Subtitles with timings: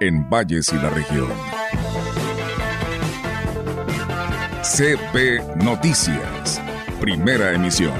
[0.00, 1.28] en Valles y la región.
[4.62, 6.60] CP Noticias,
[7.00, 7.94] primera emisión.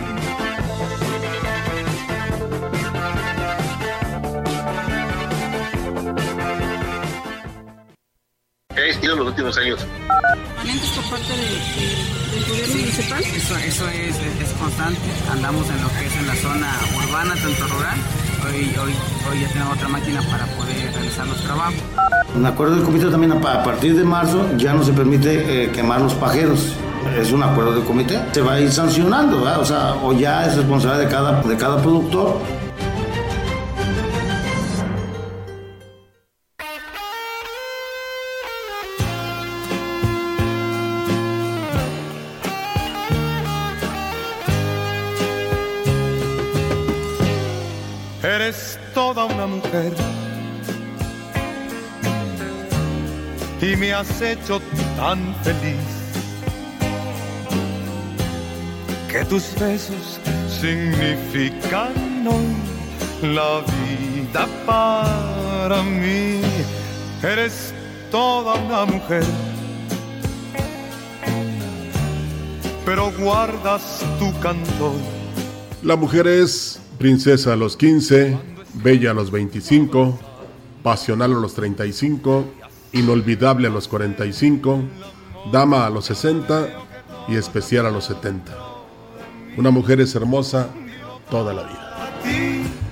[8.74, 9.86] ¿Qué ha existido en los últimos años?
[10.97, 13.22] por parte de, del gobierno municipal?
[13.22, 15.00] Eso, eso es, es, constante.
[15.30, 16.72] Andamos en lo que es en la zona
[17.05, 17.98] urbana, tanto rural.
[18.47, 18.94] Hoy, hoy,
[19.30, 21.83] hoy ya tenemos otra máquina para poder realizar los trabajos.
[22.47, 26.14] Acuerdo del comité también a partir de marzo ya no se permite eh, quemar los
[26.14, 26.77] pajeros.
[27.19, 28.20] Es un acuerdo del comité.
[28.33, 31.83] Se va a ir sancionando, o sea, o ya es responsabilidad de cada, de cada
[31.83, 32.38] productor
[53.97, 54.61] has hecho
[54.97, 55.89] tan feliz
[59.08, 60.20] que tus besos
[60.61, 61.94] significan
[62.28, 66.42] hoy la vida para mí.
[67.22, 67.72] Eres
[68.11, 69.25] toda una mujer,
[72.84, 74.92] pero guardas tu canto.
[75.83, 78.36] La mujer es princesa a los 15,
[78.75, 80.19] bella a los 25,
[80.83, 82.44] pasional a los 35,
[82.92, 84.83] inolvidable a los 45,
[85.53, 86.69] dama a los 60
[87.28, 88.56] y especial a los 70.
[89.56, 90.69] Una mujer es hermosa
[91.31, 91.87] toda la vida.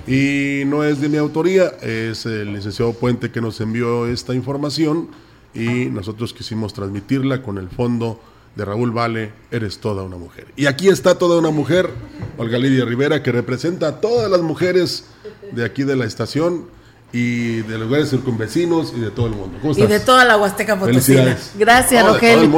[0.07, 5.09] Y no es de mi autoría, es el licenciado Puente que nos envió esta información
[5.53, 8.19] y nosotros quisimos transmitirla con el fondo
[8.55, 10.47] de Raúl Vale, Eres toda una mujer.
[10.55, 11.89] Y aquí está toda una mujer,
[12.37, 15.05] Olga Lidia Rivera, que representa a todas las mujeres
[15.51, 16.65] de aquí de la estación
[17.15, 19.57] y de los lugares circunvecinos y de todo el mundo.
[19.61, 19.87] ¿Cómo estás?
[19.87, 21.37] Y de toda la Huasteca Potosina.
[21.57, 22.49] Gracias, Rogelio.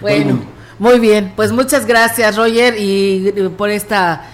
[0.00, 0.44] bueno,
[0.78, 1.32] muy bien.
[1.34, 4.28] Pues muchas gracias, Roger, y por esta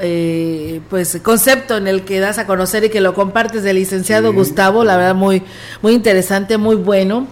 [0.00, 4.32] eh, pues concepto en el que das a conocer y que lo compartes del licenciado
[4.32, 5.44] Gustavo, la verdad muy
[5.82, 7.28] muy interesante, muy bueno.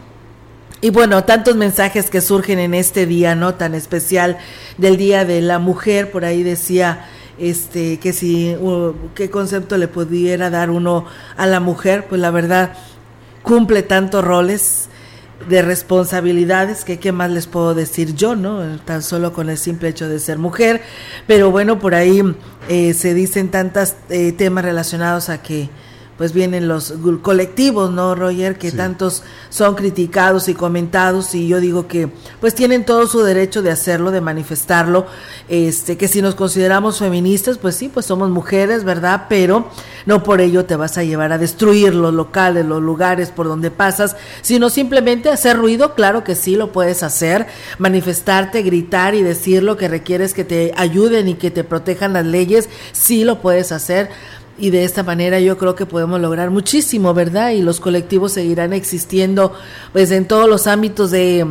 [0.81, 3.55] Y bueno, tantos mensajes que surgen en este día, ¿no?
[3.57, 4.39] Tan especial
[4.77, 8.57] del Día de la Mujer, por ahí decía este que si
[9.15, 11.07] qué concepto le pudiera dar uno
[11.37, 12.73] a la mujer, pues la verdad
[13.43, 14.89] cumple tantos roles
[15.49, 18.79] de responsabilidades que qué más les puedo decir yo, ¿no?
[18.81, 20.83] Tan solo con el simple hecho de ser mujer,
[21.27, 22.23] pero bueno, por ahí
[22.69, 25.71] eh, se dicen tantos eh, temas relacionados a que
[26.19, 26.93] pues vienen los
[27.23, 28.59] colectivos, ¿no, Roger?
[28.59, 33.63] Que tantos son criticados y comentados y yo digo que pues tienen todo su derecho
[33.63, 35.07] de hacerlo, de manifestarlo,
[35.49, 39.27] este, que si nos consideramos feministas, pues sí, pues somos mujeres, ¿verdad?
[39.29, 39.71] Pero
[40.07, 43.71] no por ello te vas a llevar a destruir los locales, los lugares por donde
[43.71, 47.47] pasas, sino simplemente hacer ruido, claro que sí lo puedes hacer,
[47.79, 52.27] manifestarte, gritar y decir lo que requieres que te ayuden y que te protejan las
[52.27, 54.11] leyes, sí lo puedes hacer
[54.59, 57.51] y de esta manera yo creo que podemos lograr muchísimo, ¿verdad?
[57.51, 59.53] Y los colectivos seguirán existiendo
[59.93, 61.47] pues en todos los ámbitos de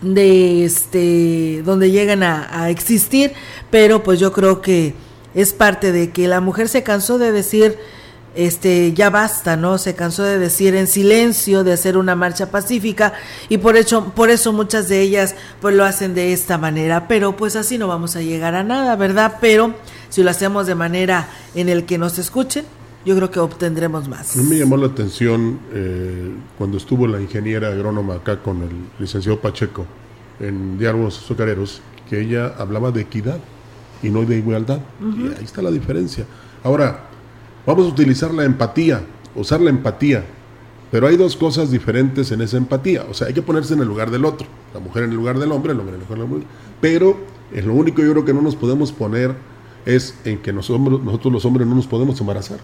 [0.00, 3.32] de este donde llegan a, a existir,
[3.70, 4.94] pero pues yo creo que
[5.34, 7.78] es parte de que la mujer se cansó de decir
[8.36, 9.78] este ya basta, ¿no?
[9.78, 13.14] Se cansó de decir en silencio, de hacer una marcha pacífica
[13.48, 17.36] y por eso por eso muchas de ellas pues lo hacen de esta manera, pero
[17.36, 19.38] pues así no vamos a llegar a nada, ¿verdad?
[19.40, 19.74] Pero
[20.08, 22.64] si lo hacemos de manera en el que nos escuchen,
[23.04, 24.36] yo creo que obtendremos más.
[24.36, 28.70] A mí me llamó la atención eh, cuando estuvo la ingeniera agrónoma acá con el
[28.98, 29.86] licenciado Pacheco
[30.40, 31.80] en Diálogos Azucareros,
[32.10, 33.38] que ella hablaba de equidad
[34.02, 34.80] y no de igualdad.
[35.00, 36.26] Y ahí está la diferencia.
[36.62, 37.08] Ahora,
[37.66, 39.02] Vamos a utilizar la empatía,
[39.34, 40.24] usar la empatía.
[40.90, 43.04] Pero hay dos cosas diferentes en esa empatía.
[43.10, 44.46] O sea, hay que ponerse en el lugar del otro.
[44.72, 46.48] La mujer en el lugar del hombre, el hombre en el lugar del hombre.
[46.80, 47.18] Pero
[47.52, 49.34] es lo único yo creo que no nos podemos poner
[49.84, 52.58] es en que nosotros, nosotros los hombres no nos podemos embarazar.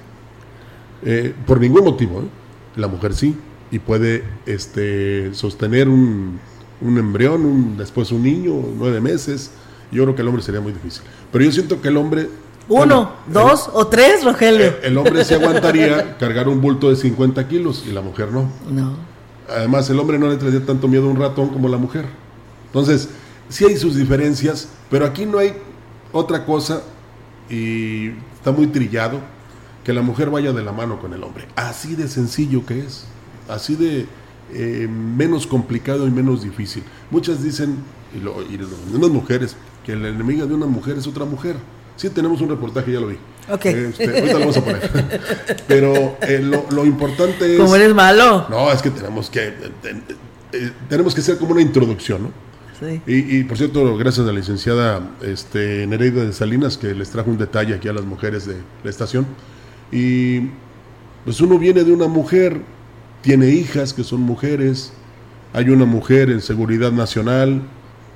[1.05, 2.21] Eh, por ningún motivo.
[2.21, 2.25] ¿eh?
[2.77, 3.37] La mujer sí.
[3.73, 6.39] Y puede este, sostener un,
[6.81, 9.51] un embrión, después un niño, nueve meses.
[9.91, 11.03] Yo creo que el hombre sería muy difícil.
[11.33, 12.29] Pero yo siento que el hombre
[12.69, 14.77] Uno, dos o tres, Rogelio.
[14.83, 18.51] El, hombre se aguantaría cargar un bulto de 50 kilos y la mujer no.
[18.71, 18.97] No.
[19.49, 22.07] Además, el hombre no le traería tanto miedo a un ratón como la mujer.
[22.67, 23.09] Entonces,
[23.49, 25.55] sí hay sus diferencias, pero aquí no hay
[26.13, 26.83] otra cosa
[27.51, 29.21] y está muy trillado
[29.85, 31.47] que la mujer vaya de la mano con el hombre.
[31.57, 33.05] Así de sencillo que es,
[33.49, 34.07] así de
[34.55, 36.85] eh, menos complicado y menos difícil.
[37.11, 37.77] Muchas dicen,
[38.15, 41.57] y, lo, y las mujeres, que la enemiga de una mujer es otra mujer.
[41.97, 43.17] Sí, tenemos un reportaje, ya lo vi.
[43.51, 43.65] Ok.
[43.67, 45.21] Este, ahorita lo vamos a poner.
[45.69, 47.61] Pero eh, lo, lo, importante es...
[47.61, 48.47] ¿Cómo eres malo?
[48.49, 49.49] No, es que tenemos que...
[49.49, 49.55] Eh,
[50.53, 52.31] eh, tenemos que hacer como una introducción, ¿no?
[52.79, 53.01] Sí.
[53.07, 57.31] Y, y, por cierto, gracias a la licenciada este, Nereida de Salinas que les trajo
[57.31, 59.27] un detalle aquí a las mujeres de la estación.
[59.93, 60.49] Y
[61.25, 62.61] pues uno viene de una mujer,
[63.21, 64.93] tiene hijas que son mujeres,
[65.53, 67.63] hay una mujer en seguridad nacional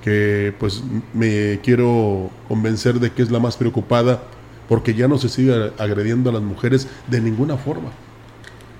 [0.06, 4.22] que pues me quiero convencer de que es la más preocupada
[4.68, 7.88] porque ya no se sigue agrediendo a las mujeres de ninguna forma.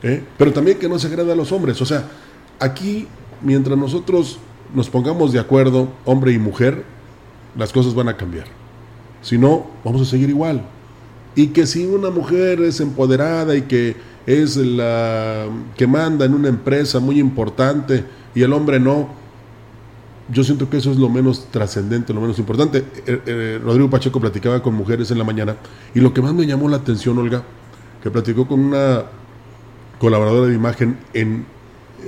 [0.04, 0.22] ¿eh?
[0.38, 1.82] Pero también que no se agreda a los hombres.
[1.82, 2.04] O sea,
[2.60, 3.08] aquí,
[3.42, 4.38] mientras nosotros
[4.72, 6.84] nos pongamos de acuerdo, hombre y mujer,
[7.58, 8.46] las cosas van a cambiar.
[9.20, 10.62] Si no, vamos a seguir igual.
[11.34, 13.96] Y que si una mujer es empoderada y que
[14.26, 15.46] es la
[15.76, 19.25] que manda en una empresa muy importante y el hombre no,
[20.28, 22.84] yo siento que eso es lo menos trascendente, lo menos importante.
[23.06, 25.56] Eh, eh, Rodrigo Pacheco platicaba con mujeres en la mañana
[25.94, 27.42] y lo que más me llamó la atención, Olga,
[28.02, 29.04] que platicó con una
[29.98, 31.46] colaboradora de imagen en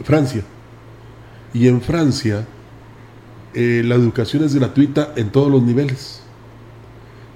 [0.02, 0.42] Francia.
[1.54, 2.46] Y en Francia
[3.54, 6.22] eh, la educación es gratuita en todos los niveles.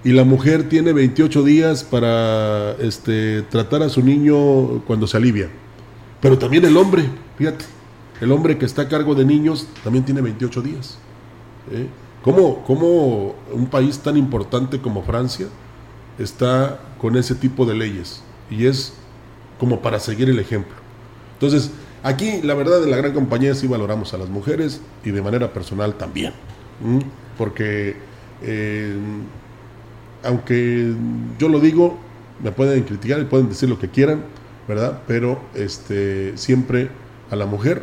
[0.05, 5.49] Y la mujer tiene 28 días para este, tratar a su niño cuando se alivia.
[6.21, 7.05] Pero también el hombre,
[7.39, 7.82] fíjate
[8.23, 10.97] el hombre que está a cargo de niños también tiene 28 días.
[11.73, 11.89] ¿eh?
[12.23, 15.49] ¿Cómo, ¿Cómo, un país tan importante como Francia
[16.21, 18.23] está con ese tipo de leyes?
[18.49, 18.93] Y es
[19.59, 20.77] como para seguir el ejemplo.
[21.33, 21.73] Entonces,
[22.05, 25.53] aquí la verdad de la gran compañía sí valoramos a las mujeres y de manera
[25.53, 26.33] personal también.
[27.37, 27.97] Porque
[28.41, 28.97] eh,
[30.23, 30.95] aunque
[31.41, 31.99] yo lo digo,
[32.41, 34.23] me pueden criticar y pueden decir lo que quieran,
[34.69, 35.01] ¿verdad?
[35.09, 36.89] Pero este, siempre
[37.29, 37.83] a la mujer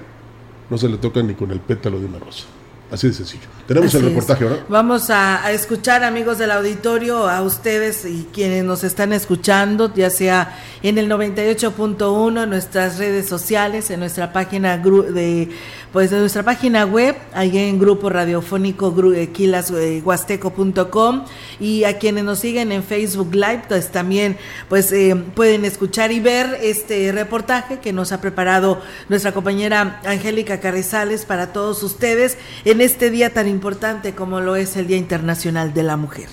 [0.70, 2.46] no se le toca ni con el pétalo de una rosa.
[2.92, 3.44] Así de sencillo.
[3.68, 4.66] Tenemos Así el reportaje ahora.
[4.68, 10.10] Vamos a, a, escuchar, amigos del auditorio, a ustedes y quienes nos están escuchando, ya
[10.10, 15.50] sea en el 98.1, en nuestras redes sociales, en nuestra página de
[15.92, 18.96] pues de nuestra página web, ahí en grupo radiofónico
[19.34, 21.26] quilashuasteco.com
[21.60, 24.38] y a quienes nos siguen en Facebook Live, pues también
[24.68, 30.60] pues eh, pueden escuchar y ver este reportaje que nos ha preparado nuestra compañera Angélica
[30.60, 35.74] Carrizales para todos ustedes en este día tan importante como lo es el Día Internacional
[35.74, 36.30] de la Mujer.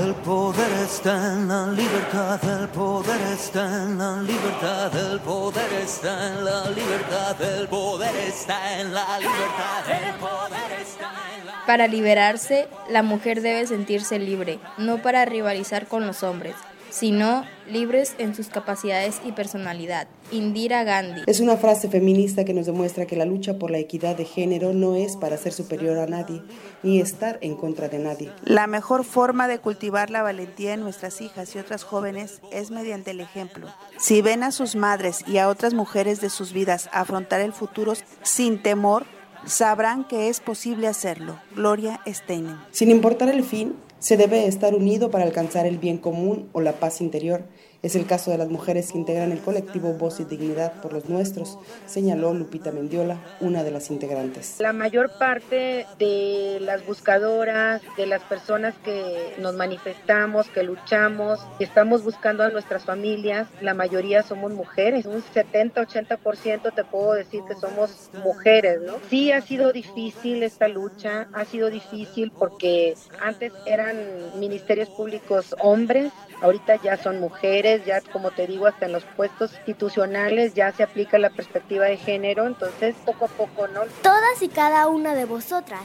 [0.00, 6.28] El poder está en la libertad, el poder está en la libertad, el poder está
[6.28, 11.88] en la libertad, el poder está en la libertad, el poder está en la Para
[11.88, 16.54] liberarse, la mujer debe sentirse libre, no para rivalizar con los hombres,
[16.90, 20.08] sino libres en sus capacidades y personalidad.
[20.30, 21.22] Indira Gandhi.
[21.26, 24.72] Es una frase feminista que nos demuestra que la lucha por la equidad de género
[24.72, 26.42] no es para ser superior a nadie,
[26.82, 28.30] ni estar en contra de nadie.
[28.44, 33.12] La mejor forma de cultivar la valentía en nuestras hijas y otras jóvenes es mediante
[33.12, 33.68] el ejemplo.
[33.98, 37.94] Si ven a sus madres y a otras mujeres de sus vidas afrontar el futuro
[38.22, 39.04] sin temor,
[39.46, 41.38] sabrán que es posible hacerlo.
[41.54, 42.58] Gloria Steinem.
[42.70, 46.72] Sin importar el fin, se debe estar unido para alcanzar el bien común o la
[46.72, 47.44] paz interior.
[47.80, 51.08] Es el caso de las mujeres que integran el colectivo Voz y Dignidad por los
[51.08, 54.56] Nuestros, señaló Lupita Mendiola, una de las integrantes.
[54.58, 61.62] La mayor parte de las buscadoras, de las personas que nos manifestamos, que luchamos, que
[61.62, 65.06] estamos buscando a nuestras familias, la mayoría somos mujeres.
[65.06, 68.94] Un 70-80% te puedo decir que somos mujeres, ¿no?
[69.08, 73.96] Sí ha sido difícil esta lucha, ha sido difícil porque antes eran
[74.40, 79.52] ministerios públicos hombres, ahorita ya son mujeres ya como te digo, hasta en los puestos
[79.54, 83.82] institucionales ya se aplica la perspectiva de género, entonces poco a poco, ¿no?
[84.02, 85.84] Todas y cada una de vosotras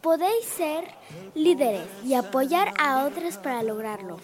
[0.00, 0.84] podéis ser
[1.34, 4.18] líderes y apoyar a otras para lograrlo.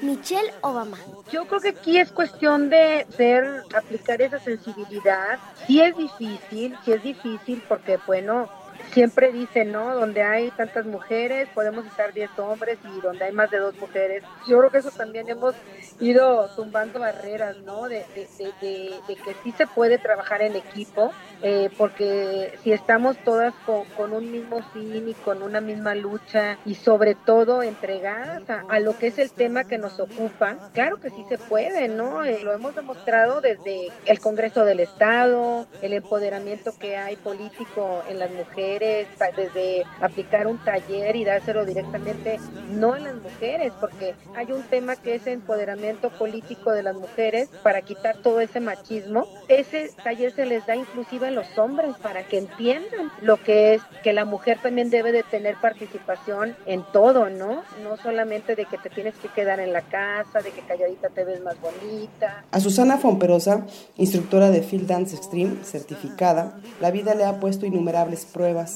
[0.00, 0.98] Michelle Obama.
[1.30, 5.38] Yo creo que aquí es cuestión de ser, aplicar esa sensibilidad.
[5.66, 8.48] Sí es difícil, sí es difícil porque, bueno,
[8.92, 9.94] siempre dicen, ¿no?
[9.94, 14.22] Donde hay tantas mujeres, podemos estar 10 hombres y donde hay más de dos mujeres.
[14.46, 15.54] Yo creo que eso también hemos
[16.00, 17.88] ido tumbando barreras, ¿no?
[17.88, 24.30] De, que sí se puede trabajar en equipo, eh, porque si estamos todas con, un
[24.30, 29.18] mismo fin y con una misma lucha y sobre todo entregadas a, lo que es
[29.18, 32.24] el tema que nos ocupa, claro que sí se puede, ¿no?
[32.24, 38.18] Eh, lo hemos demostrado desde el Congreso del Estado, el empoderamiento que hay político en
[38.18, 42.38] las mujeres, desde aplicar un taller y dárselo directamente,
[42.70, 47.48] no a las mujeres, porque hay un tema que es empoderamiento político de las mujeres
[47.62, 49.26] para quitar todo ese machismo.
[49.48, 53.82] Ese taller se les da inclusive a los hombres para que entiendan lo que es
[54.02, 57.62] que la mujer también debe de tener participación en todo, ¿no?
[57.82, 61.24] No solamente de que te tienes que quedar en la casa, de que calladita te
[61.24, 62.44] ves más bonita.
[62.50, 63.66] A Susana Fomperosa,
[63.96, 68.67] instructora de Field Dance Extreme, certificada, la vida le ha puesto innumerables pruebas,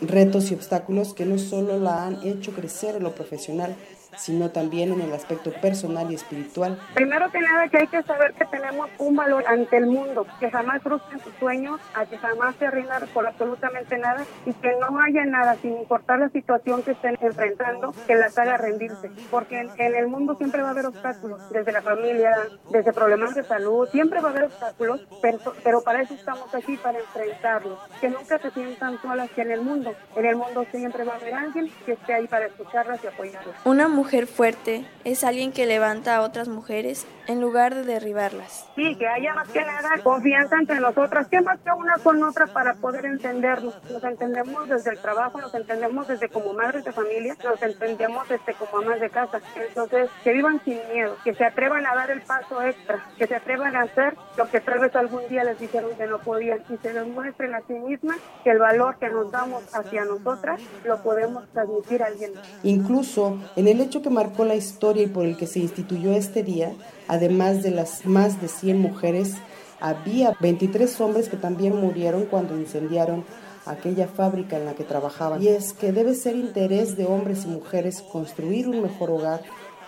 [0.00, 3.76] retos y obstáculos que no solo la han hecho crecer en lo profesional,
[4.16, 6.78] sino también en el aspecto personal y espiritual.
[6.94, 10.50] Primero que nada que hay que saber que tenemos un valor ante el mundo, que
[10.50, 15.00] jamás frustren sus sueños, a que jamás se rindan por absolutamente nada y que no
[15.00, 19.10] haya nada, sin importar la situación que estén enfrentando, que las haga rendirse.
[19.30, 22.36] Porque en, el mundo siempre va a haber obstáculos, desde la familia,
[22.70, 26.76] desde problemas de salud, siempre va a haber obstáculos, pero, pero para eso estamos aquí,
[26.76, 27.78] para enfrentarlos.
[28.00, 29.92] Que nunca se sientan solas que en el mundo.
[30.16, 33.56] En el mundo siempre va a haber alguien que esté ahí para escucharlas y apoyarlas.
[33.64, 38.66] Una mujer fuerte es alguien que levanta a otras mujeres en lugar de derribarlas.
[38.76, 42.46] Sí, que haya más que nada confianza entre nosotras, que más que una con otra
[42.46, 43.74] para poder entendernos.
[43.90, 48.54] Nos entendemos desde el trabajo, nos entendemos desde como madres de familia, nos entendemos desde
[48.54, 49.40] como amas de casa.
[49.68, 53.34] Entonces, que vivan sin miedo, que se atrevan a dar el paso extra, que se
[53.34, 56.76] atrevan a hacer lo que tal vez algún día les dijeron que no podían y
[56.76, 61.48] se demuestren a sí mismas que el valor que nos damos hacia nosotras lo podemos
[61.52, 62.32] transmitir a alguien.
[62.62, 66.42] Incluso en el hecho que marcó la historia y por el que se instituyó este
[66.42, 66.72] día,
[67.08, 69.34] además de las más de 100 mujeres,
[69.80, 73.24] había 23 hombres que también murieron cuando incendiaron
[73.66, 75.42] aquella fábrica en la que trabajaban.
[75.42, 79.42] Y es que debe ser interés de hombres y mujeres construir un mejor hogar,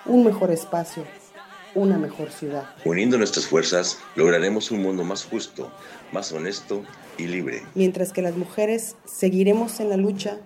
[0.05, 1.05] un mejor espacio,
[1.75, 2.65] una mejor ciudad.
[2.85, 5.71] Uniendo nuestras fuerzas, lograremos un mundo más justo,
[6.13, 6.83] más honesto
[7.17, 7.63] y libre.
[7.75, 10.39] Mientras que las mujeres seguiremos en la lucha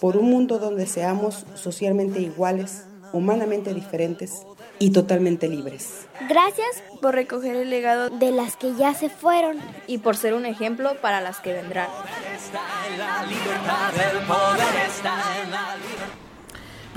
[0.00, 4.42] por un mundo donde seamos socialmente iguales, humanamente diferentes
[4.78, 6.06] y totalmente libres.
[6.28, 10.46] Gracias por recoger el legado de las que ya se fueron y por ser un
[10.46, 11.88] ejemplo para las que vendrán.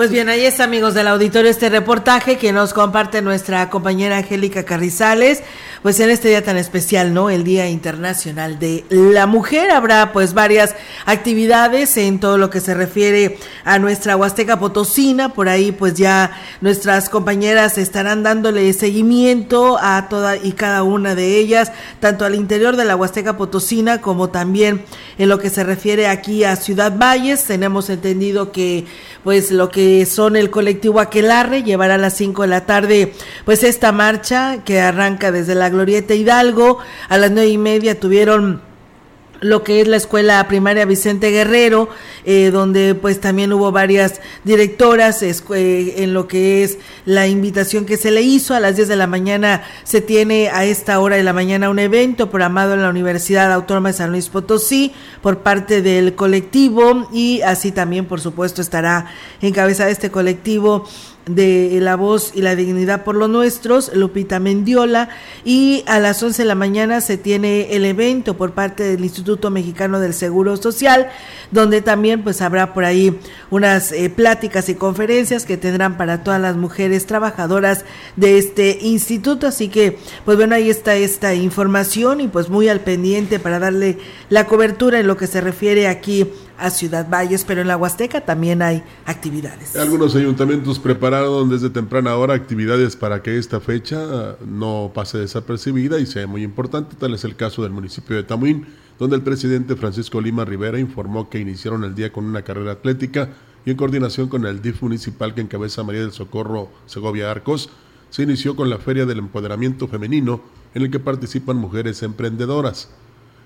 [0.02, 4.64] Pues bien, ahí está, amigos del auditorio, este reportaje que nos comparte nuestra compañera Angélica
[4.64, 5.44] Carrizales,
[5.84, 7.30] pues en este día tan especial, ¿no?
[7.30, 9.70] El Día Internacional de la Mujer.
[9.70, 15.36] Habrá pues varias actividades en todo lo que se refiere a nuestra Huasteca Potosina.
[15.36, 16.32] Por ahí pues ya
[16.62, 22.76] nuestras compañeras estarán dándole seguimiento a toda y cada una de ellas, tanto al interior
[22.76, 24.84] de la Huasteca Potosina como también
[25.20, 27.44] en lo que se refiere aquí a Ciudad Valles.
[27.44, 28.86] Tenemos entendido que
[29.24, 33.14] pues lo que son el colectivo Aquelarre llevará a las 5 de la tarde
[33.46, 36.80] pues esta marcha que arranca desde la Glorieta Hidalgo.
[37.10, 38.62] A las nueve y media tuvieron
[39.42, 41.90] lo que es la escuela primaria Vicente Guerrero,
[42.26, 45.34] eh, donde pues también hubo varias directoras eh,
[45.98, 48.54] en lo que es la invitación que se le hizo.
[48.54, 51.80] A las 10 de la mañana se tiene a esta hora de la mañana un
[51.80, 57.42] evento programado en la Universidad Autónoma de San Luis Potosí por parte del colectivo y
[57.42, 59.08] así también por supuesto estará
[59.42, 60.88] encabezada este colectivo
[61.26, 65.10] de La Voz y la Dignidad por los Nuestros, Lupita Mendiola,
[65.46, 69.50] y a las 11 de la mañana se tiene el evento por parte del Instituto
[69.50, 71.10] Mexicano del Seguro Social,
[71.52, 76.42] donde también pues habrá por ahí unas eh, pláticas y conferencias que tendrán para todas
[76.42, 82.28] las mujeres trabajadoras de este instituto, así que pues bueno, ahí está esta información y
[82.28, 83.98] pues muy al pendiente para darle
[84.30, 86.28] la cobertura en lo que se refiere aquí
[86.58, 89.76] a Ciudad Valles, pero en la Huasteca también hay actividades.
[89.76, 96.06] Algunos ayuntamientos prepararon desde temprana hora actividades para que esta fecha no pase desapercibida y
[96.06, 96.96] sea muy importante.
[96.98, 98.68] Tal es el caso del municipio de Tamuín,
[99.02, 103.30] donde el presidente Francisco Lima Rivera informó que iniciaron el día con una carrera atlética
[103.66, 107.72] y en coordinación con el DIF municipal que encabeza María del Socorro Segovia Arcos,
[108.12, 110.42] se inició con la Feria del Empoderamiento Femenino
[110.76, 112.92] en el que participan mujeres emprendedoras.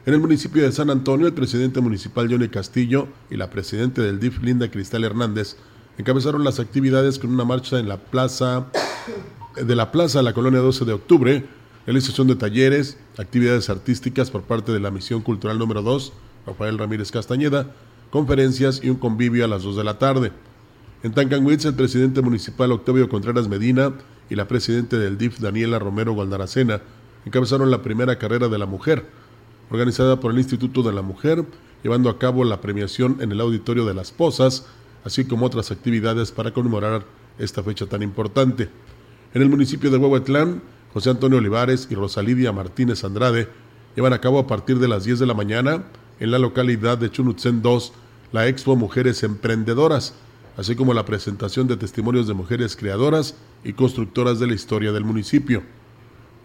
[0.06, 4.20] En el municipio de San Antonio, el presidente municipal Johnny Castillo y la presidenta del
[4.20, 5.56] DIF Linda Cristal Hernández
[5.98, 8.68] encabezaron las actividades con una marcha en la plaza
[9.56, 11.48] de la plaza de la colonia 12 de octubre,
[11.86, 16.14] realización de talleres, actividades artísticas por parte de la misión cultural número 2,
[16.48, 17.72] Rafael Ramírez Castañeda,
[18.10, 20.32] conferencias y un convivio a las 2 de la tarde.
[21.04, 23.94] En Tancanwitz, el presidente municipal Octavio Contreras Medina
[24.30, 26.82] y la presidenta del DIF Daniela Romero Gualdaracena
[27.26, 29.06] encabezaron la primera carrera de la mujer,
[29.70, 31.46] organizada por el Instituto de la Mujer,
[31.84, 34.66] llevando a cabo la premiación en el Auditorio de las Posas,
[35.04, 37.06] así como otras actividades para conmemorar
[37.38, 38.70] esta fecha tan importante.
[39.34, 40.62] En el municipio de Huehuetlán,
[40.96, 43.50] José Antonio Olivares y Rosalidia Martínez Andrade
[43.98, 45.84] llevan a cabo a partir de las 10 de la mañana
[46.22, 47.92] en la localidad de Chunutzen 2
[48.32, 50.14] la Expo Mujeres Emprendedoras,
[50.56, 53.36] así como la presentación de testimonios de mujeres creadoras
[53.66, 55.64] y constructoras de la historia del municipio.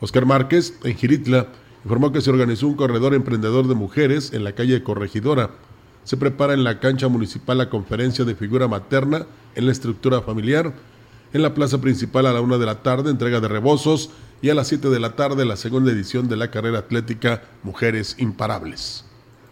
[0.00, 1.46] Oscar Márquez, en Giritla,
[1.84, 5.50] informó que se organizó un corredor emprendedor de mujeres en la calle Corregidora.
[6.02, 10.74] Se prepara en la cancha municipal la conferencia de figura materna en la estructura familiar.
[11.32, 14.10] En la plaza principal a la una de la tarde, entrega de rebozos
[14.42, 18.16] y a las siete de la tarde la segunda edición de la carrera atlética Mujeres
[18.18, 19.04] Imparables.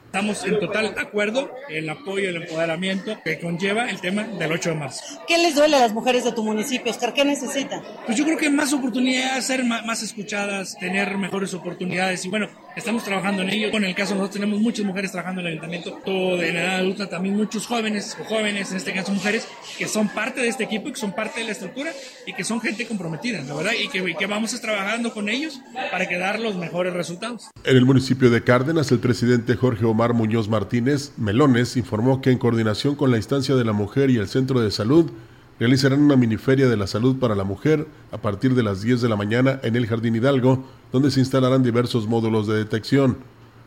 [0.07, 4.51] Estamos en total acuerdo en el apoyo y el empoderamiento que conlleva el tema del
[4.51, 5.05] 8 de marzo.
[5.29, 7.13] ¿Qué les duele a las mujeres de tu municipio, Oscar?
[7.13, 7.83] ¿Qué necesitan?
[8.07, 13.05] Pues yo creo que más oportunidades, ser más, escuchadas, tener mejores oportunidades y bueno, estamos
[13.05, 13.69] trabajando en ello.
[13.73, 17.09] En el caso nosotros tenemos muchas mujeres trabajando en el ayuntamiento, todo de edad adulta,
[17.09, 20.93] también muchos jóvenes jóvenes, en este caso mujeres, que son parte de este equipo y
[20.93, 21.93] que son parte de la estructura
[22.27, 26.09] y que son gente comprometida, la verdad, y que, vamos a trabajando con ellos para
[26.09, 27.49] que dar los mejores resultados.
[27.65, 32.39] En el municipio de Cárdenas, el presidente Jorge Omar Muñoz Martínez Melones informó que en
[32.39, 35.11] coordinación con la instancia de la mujer y el centro de salud
[35.59, 39.09] realizarán una miniferia de la salud para la mujer a partir de las 10 de
[39.09, 43.19] la mañana en el Jardín Hidalgo, donde se instalarán diversos módulos de detección.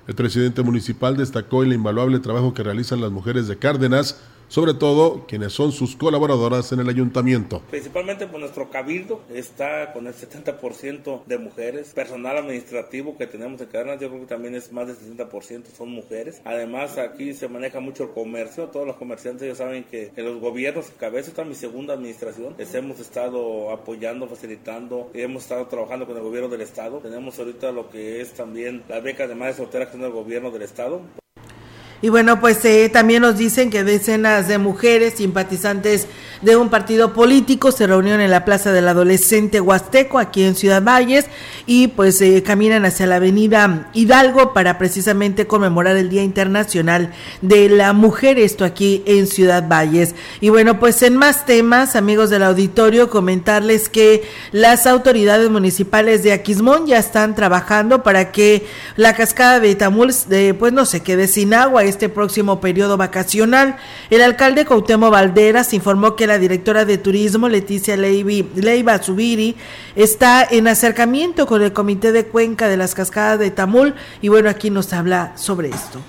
[0.08, 4.22] El presidente municipal destacó el invaluable trabajo que realizan las mujeres de Cárdenas
[4.52, 7.62] sobre todo quienes son sus colaboradoras en el ayuntamiento.
[7.70, 13.68] Principalmente por nuestro cabildo está con el 70% de mujeres, personal administrativo que tenemos en
[13.68, 16.42] Cadenas, yo creo que también es más del 60% son mujeres.
[16.44, 20.42] Además aquí se maneja mucho el comercio, todos los comerciantes ya saben que en los
[20.42, 26.06] gobiernos, cabeza está mi segunda administración, les hemos estado apoyando, facilitando, y hemos estado trabajando
[26.06, 26.98] con el gobierno del estado.
[26.98, 30.52] Tenemos ahorita lo que es también la beca de madres solteras que es el gobierno
[30.52, 31.21] del estado.
[32.02, 36.08] Y bueno, pues eh, también nos dicen que decenas de mujeres simpatizantes
[36.42, 40.82] de un partido político se reunieron en la Plaza del Adolescente Huasteco, aquí en Ciudad
[40.82, 41.26] Valles,
[41.68, 47.70] y pues eh, caminan hacia la avenida Hidalgo para precisamente conmemorar el Día Internacional de
[47.70, 50.16] la Mujer, esto aquí en Ciudad Valles.
[50.40, 56.34] Y bueno, pues en más temas, amigos del auditorio, comentarles que las autoridades municipales de
[56.34, 61.28] Aquismón ya están trabajando para que la cascada de Tamul, eh, pues no se quede
[61.28, 63.78] sin agua este próximo periodo vacacional.
[64.10, 69.56] El alcalde Cautemo Valderas informó que la directora de turismo, Leticia Leiva Zubiri,
[69.96, 74.50] está en acercamiento con el Comité de Cuenca de las Cascadas de Tamul y bueno,
[74.50, 76.00] aquí nos habla sobre esto.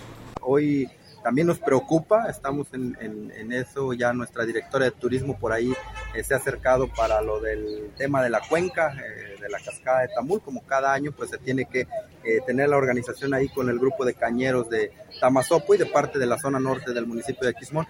[0.41, 0.89] Hoy
[1.23, 5.73] también nos preocupa, estamos en, eso, ya nuestra directora de turismo por ahí
[6.15, 10.01] eh, se ha acercado para lo del tema de la cuenca, eh, de la cascada
[10.01, 11.81] de Tamul, como cada año pues se tiene que
[12.25, 16.19] eh, tener la organización ahí con el grupo de cañeros de Tamazopo y de parte
[16.19, 17.87] de la zona norte del municipio de Quismón.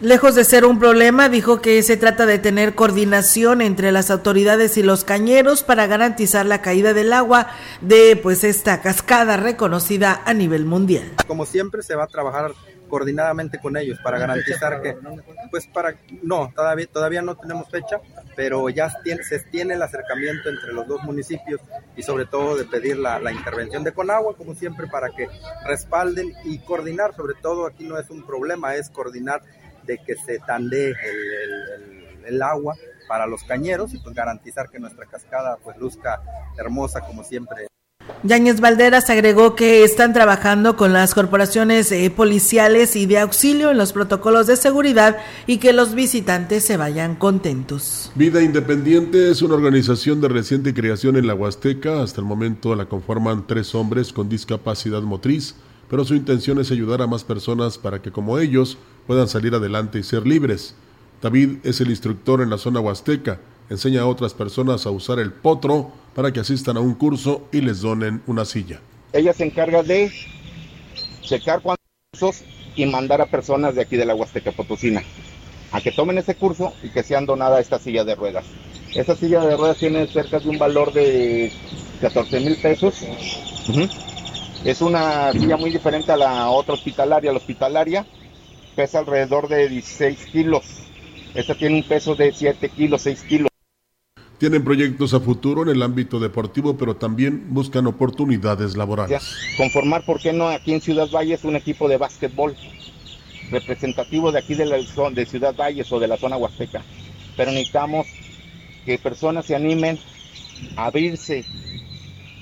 [0.00, 4.76] Lejos de ser un problema, dijo que se trata de tener coordinación entre las autoridades
[4.76, 7.46] y los cañeros para garantizar la caída del agua
[7.82, 11.12] de pues esta cascada reconocida a nivel mundial.
[11.28, 12.50] Como siempre se va a trabajar
[12.88, 14.96] coordinadamente con ellos para garantizar que
[15.52, 18.00] pues para no, todavía todavía no tenemos fecha,
[18.34, 21.60] pero ya se tiene el acercamiento entre los dos municipios
[21.96, 25.28] y sobre todo de pedir la, intervención de Conagua como siempre para que
[25.66, 29.42] respalden y coordinar, sobre todo aquí no es un problema, es coordinar
[29.84, 30.94] de que se tande
[32.24, 32.76] el, agua
[33.08, 36.22] para los cañeros y pues garantizar que nuestra cascada pues luzca
[36.56, 37.71] hermosa como siempre.
[38.24, 43.78] Yáñez Valderas agregó que están trabajando con las corporaciones eh, policiales y de auxilio en
[43.78, 48.12] los protocolos de seguridad y que los visitantes se vayan contentos.
[48.14, 52.02] Vida Independiente es una organización de reciente creación en la Huasteca.
[52.02, 55.56] Hasta el momento la conforman tres hombres con discapacidad motriz
[55.92, 59.98] pero su intención es ayudar a más personas para que como ellos puedan salir adelante
[59.98, 60.74] y ser libres.
[61.20, 63.40] David es el instructor en la zona huasteca,
[63.72, 67.60] enseña a otras personas a usar el potro para que asistan a un curso y
[67.60, 68.80] les donen una silla.
[69.12, 70.10] Ella se encarga de
[71.22, 72.44] checar cursos
[72.76, 75.02] y mandar a personas de aquí de la Huasteca Potosina
[75.72, 78.44] a que tomen ese curso y que sean donadas esta silla de ruedas.
[78.94, 81.50] Esta silla de ruedas tiene cerca de un valor de
[82.02, 82.94] 14 mil pesos.
[84.64, 87.32] Es una silla muy diferente a la otra hospitalaria.
[87.32, 88.06] La hospitalaria
[88.76, 90.64] pesa alrededor de 16 kilos.
[91.34, 93.51] Esta tiene un peso de 7 kilos, 6 kilos.
[94.42, 99.36] Tienen proyectos a futuro en el ámbito deportivo, pero también buscan oportunidades laborales.
[99.56, 100.48] Conformar, ¿por qué no?
[100.48, 102.56] Aquí en Ciudad Valles un equipo de básquetbol
[103.52, 106.82] representativo de aquí de, Ciudad Valles o de la zona huasteca,
[107.36, 108.08] pero necesitamos
[108.84, 110.00] que personas se animen
[110.74, 111.44] a abrirse.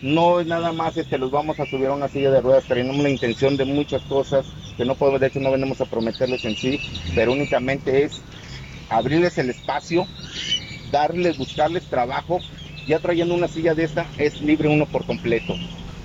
[0.01, 2.97] No es nada más este, los vamos a subir a una silla de ruedas, tenemos
[2.97, 4.47] la intención de muchas cosas
[4.79, 6.81] que no podemos, de hecho no venimos a prometerles en sí,
[7.15, 8.23] pero únicamente es
[8.89, 10.07] abrirles el espacio,
[10.91, 12.41] darles, buscarles trabajo.
[12.87, 15.55] Ya trayendo una silla de esta es libre uno por completo.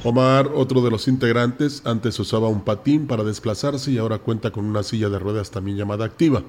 [0.04, 4.66] Omar, otro de los integrantes, antes usaba un patín para desplazarse y ahora cuenta con
[4.66, 6.44] una silla de ruedas también llamada activa.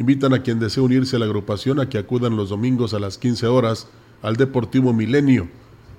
[0.00, 3.18] Invitan a quien desee unirse a la agrupación a que acudan los domingos a las
[3.18, 3.88] 15 horas
[4.22, 5.48] al Deportivo Milenio.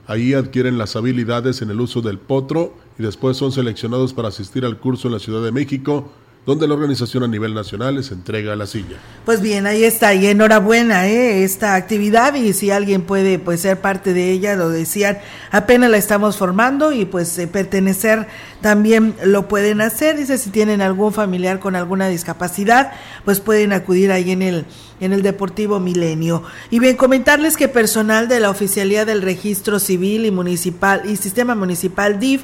[0.08, 4.66] Ahí adquieren las habilidades en el uso del potro y después son seleccionados para asistir
[4.66, 6.12] al curso en la Ciudad de México
[6.50, 8.98] donde la organización a nivel nacional les entrega la silla.
[9.24, 11.44] Pues bien, ahí está, y enhorabuena ¿eh?
[11.44, 15.20] esta actividad, y si alguien puede pues ser parte de ella, lo decían,
[15.52, 18.26] apenas la estamos formando y pues eh, pertenecer
[18.62, 22.94] también lo pueden hacer, dice si tienen algún familiar con alguna discapacidad,
[23.26, 24.66] pues pueden acudir ahí en el
[25.00, 26.44] en el Deportivo Milenio.
[26.72, 31.56] Y bien, comentarles que personal de la Oficialía del Registro Civil y Municipal y Sistema
[31.56, 32.42] Municipal DIF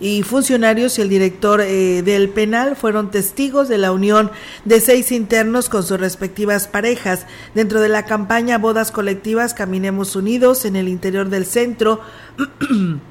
[0.00, 4.30] y funcionarios y el director eh, del penal fueron testigos de la unión
[4.64, 10.64] de seis internos con sus respectivas parejas dentro de la campaña Bodas Colectivas Caminemos Unidos
[10.64, 12.00] en el interior del centro.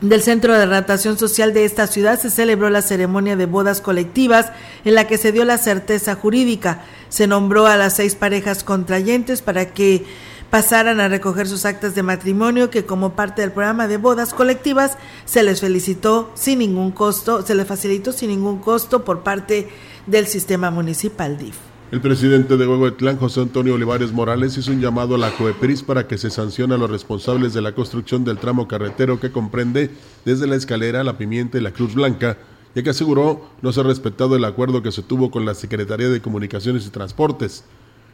[0.00, 4.50] del Centro de Ratación Social de esta ciudad se celebró la ceremonia de bodas colectivas
[4.86, 6.82] en la que se dio la certeza jurídica.
[7.10, 10.06] Se nombró a las seis parejas contrayentes para que
[10.50, 14.98] pasaran a recoger sus actas de matrimonio que como parte del programa de bodas colectivas
[15.24, 19.68] se les felicitó sin ningún costo, se les facilitó sin ningún costo por parte
[20.06, 21.56] del sistema municipal DIF.
[21.92, 26.06] El presidente de Huehuetlán, José Antonio Olivares Morales, hizo un llamado a la COEPRIS para
[26.06, 29.90] que se sancione a los responsables de la construcción del tramo carretero que comprende
[30.24, 32.38] desde la escalera, la pimienta y la Cruz Blanca,
[32.76, 36.08] ya que aseguró no se ha respetado el acuerdo que se tuvo con la Secretaría
[36.08, 37.64] de Comunicaciones y Transportes.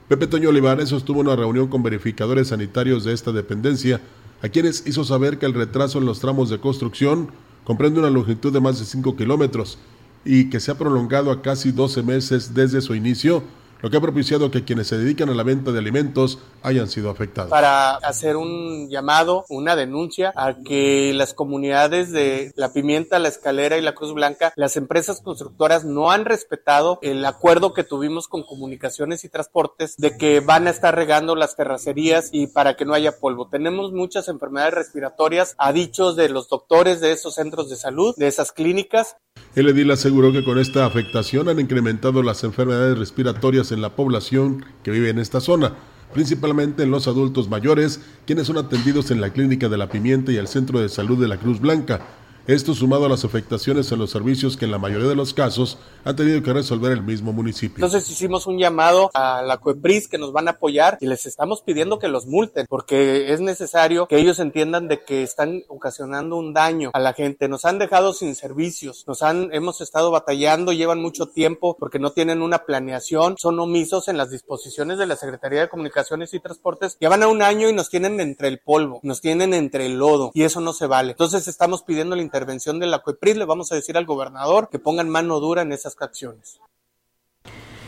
[0.08, 4.00] Pepe Toño Olivares sostuvo una reunión con verificadores sanitarios de esta dependencia,
[4.40, 7.32] a quienes hizo saber que el retraso en los tramos de construcción
[7.64, 9.78] comprende una longitud de más de 5 kilómetros
[10.24, 13.42] y que se ha prolongado a casi 12 meses desde su inicio,
[13.80, 17.10] lo que ha propiciado que quienes se dedican a la venta de alimentos hayan sido
[17.10, 17.50] afectados.
[17.50, 23.76] Para hacer un llamado, una denuncia a que las comunidades de La Pimienta, La Escalera
[23.78, 28.42] y La Cruz Blanca, las empresas constructoras no han respetado el acuerdo que tuvimos con
[28.42, 32.94] comunicaciones y transportes de que van a estar regando las terracerías y para que no
[32.94, 33.48] haya polvo.
[33.48, 38.26] Tenemos muchas enfermedades respiratorias a dichos de los doctores de esos centros de salud, de
[38.26, 39.16] esas clínicas.
[39.54, 44.64] El edil aseguró que con esta afectación han incrementado las enfermedades respiratorias en la población
[44.82, 45.72] que vive en esta zona
[46.12, 50.36] principalmente en los adultos mayores, quienes son atendidos en la Clínica de la Pimienta y
[50.36, 52.00] el Centro de Salud de la Cruz Blanca.
[52.46, 55.78] Esto sumado a las afectaciones en los servicios que en la mayoría de los casos
[56.04, 57.84] han tenido que resolver el mismo municipio.
[57.84, 61.62] Entonces hicimos un llamado a la COEPRIS que nos van a apoyar y les estamos
[61.62, 66.54] pidiendo que los multen porque es necesario que ellos entiendan de que están ocasionando un
[66.54, 67.48] daño a la gente.
[67.48, 72.12] Nos han dejado sin servicios, nos han, hemos estado batallando, llevan mucho tiempo porque no
[72.12, 76.96] tienen una planeación, son omisos en las disposiciones de la Secretaría de Comunicaciones y Transportes.
[77.00, 80.30] Llevan a un año y nos tienen entre el polvo, nos tienen entre el lodo
[80.32, 81.10] y eso no se vale.
[81.10, 84.78] Entonces estamos pidiendo la intervención de la COEPRIS, le vamos a decir al gobernador que
[84.78, 86.60] pongan mano dura en esas acciones.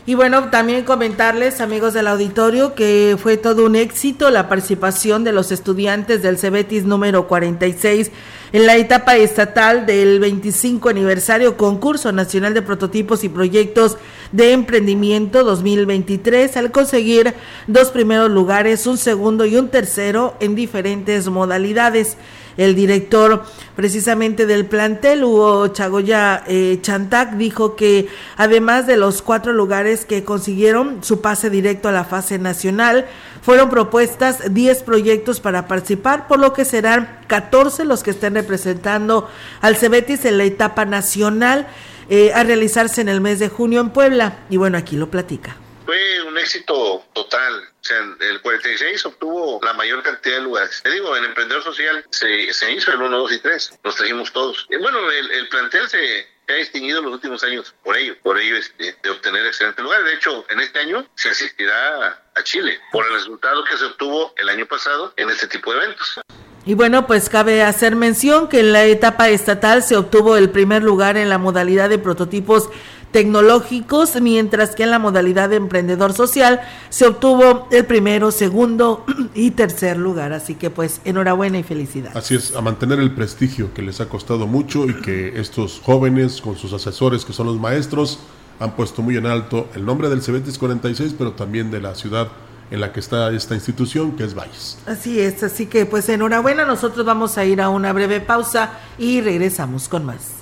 [0.07, 5.33] Y bueno, también comentarles, amigos del auditorio, que fue todo un éxito la participación de
[5.33, 8.11] los estudiantes del CEBETIS número 46
[8.55, 13.99] en la etapa estatal del 25 aniversario Concurso Nacional de Prototipos y Proyectos
[14.33, 17.35] de Emprendimiento 2023 al conseguir
[17.67, 22.17] dos primeros lugares, un segundo y un tercero en diferentes modalidades
[22.59, 23.45] el director
[23.77, 30.25] precisamente del plantel, Hugo Chagoya eh, Chantac, dijo que además de los cuatro lugares que
[30.25, 33.07] consiguieron su pase directo a la fase nacional,
[33.43, 39.29] fueron propuestas 10 proyectos para participar, por lo que serán 14 los que estén representando
[39.61, 41.69] al Cebetis en la etapa nacional
[42.11, 44.39] eh, a realizarse en el mes de junio en Puebla.
[44.51, 45.57] Y bueno, aquí lo platica.
[45.89, 47.63] Fue un éxito total.
[47.63, 50.83] O sea, el 46 obtuvo la mayor cantidad de lugares.
[50.83, 53.79] Te digo, en Emprendedor Social se, se hizo el 1, 2 y 3.
[53.83, 54.69] Nos trajimos todos.
[54.83, 58.99] Bueno, el, el plantel se, ha distinguido los últimos años por ello, por ello este,
[59.03, 60.05] de obtener excelentes lugares.
[60.05, 64.35] De hecho, en este año se asistirá a Chile por el resultado que se obtuvo
[64.37, 66.21] el año pasado en este tipo de eventos.
[66.67, 70.83] Y bueno, pues cabe hacer mención que en la etapa estatal se obtuvo el primer
[70.83, 72.69] lugar en la modalidad de prototipos
[73.11, 79.53] tecnológicos, mientras que en la modalidad de emprendedor social se obtuvo el primero, segundo y
[79.53, 80.33] tercer lugar.
[80.33, 82.17] Así que pues enhorabuena y felicidad.
[82.17, 86.41] Así es, a mantener el prestigio que les ha costado mucho y que estos jóvenes
[86.41, 88.19] con sus asesores que son los maestros
[88.61, 92.29] han puesto muy en alto el nombre del Cebetis 46, pero también de la ciudad
[92.71, 94.79] en la que está esta institución, que es Valles.
[94.87, 99.21] Así es, así que pues enhorabuena, nosotros vamos a ir a una breve pausa y
[99.21, 100.33] regresamos con más.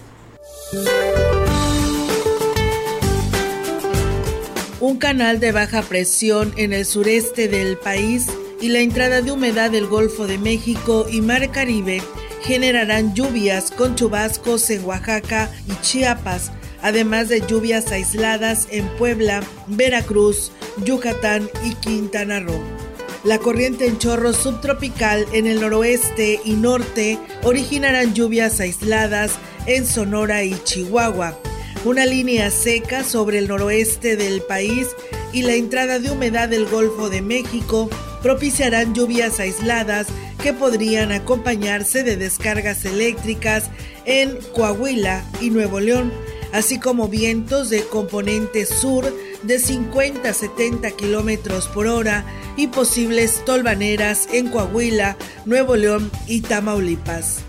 [4.79, 8.27] Un canal de baja presión en el sureste del país
[8.61, 12.03] y la entrada de humedad del Golfo de México y Mar Caribe
[12.43, 20.53] generarán lluvias con chubascos en Oaxaca y Chiapas, además de lluvias aisladas en Puebla, Veracruz,
[20.85, 22.61] Yucatán y Quintana Roo.
[23.25, 29.33] La corriente en chorro subtropical en el noroeste y norte originarán lluvias aisladas
[29.65, 31.39] en Sonora y Chihuahua.
[31.85, 34.89] Una línea seca sobre el noroeste del país
[35.33, 37.89] y la entrada de humedad del Golfo de México
[38.23, 40.09] propiciarán lluvias aisladas
[40.43, 43.71] que podrían acompañarse de descargas eléctricas
[44.05, 46.13] en Coahuila y Nuevo León,
[46.53, 49.05] así como vientos de componente sur
[49.43, 52.25] de 50 a 70 kilómetros por hora
[52.57, 57.46] y posibles tolvaneras en Coahuila, Nuevo León y Tamaulipas.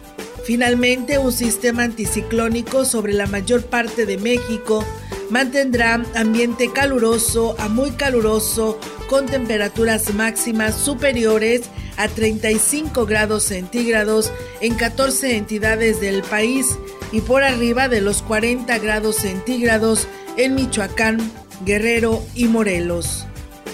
[0.47, 4.81] Finalmente, un sistema anticiclónico sobre la mayor parte de México
[5.29, 8.79] mantendrá ambiente caluroso a muy caluroso
[9.09, 11.63] con temperaturas máximas superiores
[11.97, 14.31] a 35 grados centígrados
[14.61, 16.77] en 14 entidades del país
[17.11, 20.07] y por arriba de los 40 grados centígrados
[20.37, 21.19] en Michoacán,
[21.65, 23.25] Guerrero y Morelos.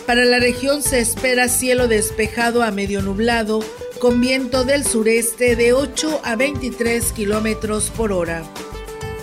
[0.08, 3.60] Para la región se espera cielo despejado a medio nublado
[4.04, 8.44] con viento del sureste de 8 a 23 kilómetros por hora.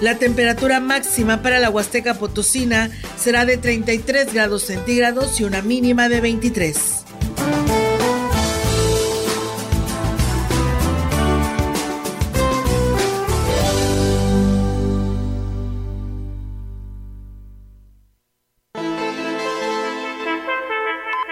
[0.01, 6.09] La temperatura máxima para la Huasteca Potosina será de 33 grados centígrados y una mínima
[6.09, 7.05] de 23.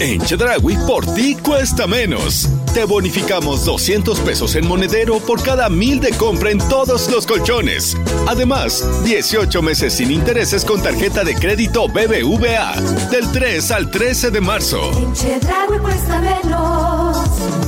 [0.00, 2.48] En Chedragui, por ti cuesta menos.
[2.72, 7.96] Te bonificamos 200 pesos en monedero por cada mil de compra en todos los colchones.
[8.28, 12.80] Además, 18 meses sin intereses con tarjeta de crédito BBVA.
[13.10, 14.90] Del 3 al 13 de marzo.
[14.96, 17.67] En Chedragui cuesta menos.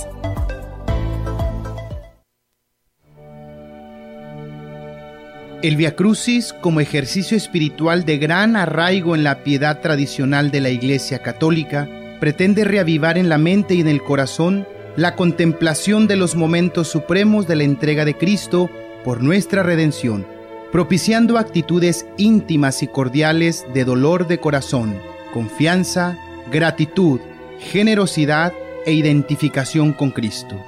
[5.61, 10.71] El Via Crucis, como ejercicio espiritual de gran arraigo en la piedad tradicional de la
[10.71, 11.87] Iglesia Católica,
[12.19, 17.47] pretende reavivar en la mente y en el corazón la contemplación de los momentos supremos
[17.47, 18.71] de la entrega de Cristo
[19.03, 20.25] por nuestra redención,
[20.71, 24.95] propiciando actitudes íntimas y cordiales de dolor de corazón,
[25.31, 26.17] confianza,
[26.51, 27.19] gratitud,
[27.59, 28.51] generosidad
[28.87, 30.59] e identificación con Cristo.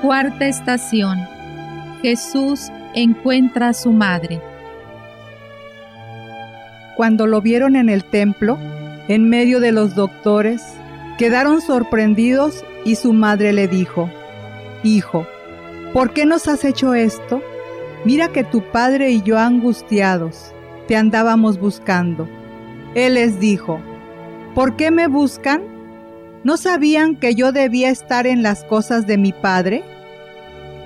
[0.00, 1.31] Cuarta estación
[2.02, 4.40] Jesús encuentra a su madre.
[6.96, 8.58] Cuando lo vieron en el templo,
[9.08, 10.62] en medio de los doctores,
[11.16, 14.10] quedaron sorprendidos y su madre le dijo,
[14.82, 15.26] Hijo,
[15.92, 17.40] ¿por qué nos has hecho esto?
[18.04, 20.52] Mira que tu padre y yo angustiados
[20.88, 22.28] te andábamos buscando.
[22.94, 23.80] Él les dijo,
[24.54, 25.62] ¿por qué me buscan?
[26.42, 29.84] ¿No sabían que yo debía estar en las cosas de mi padre?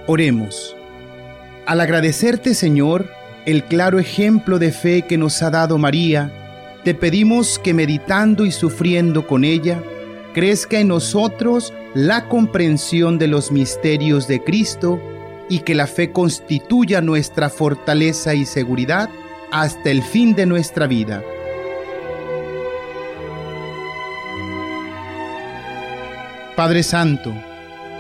[0.07, 0.76] Oremos.
[1.67, 3.11] Al agradecerte, Señor,
[3.45, 6.31] el claro ejemplo de fe que nos ha dado María,
[6.85, 9.83] te pedimos que meditando y sufriendo con ella,
[10.33, 15.01] crezca en nosotros la comprensión de los misterios de Cristo
[15.49, 19.11] y que la fe constituya nuestra fortaleza y seguridad
[19.51, 21.25] hasta el fin de nuestra vida.
[26.55, 27.35] Padre Santo,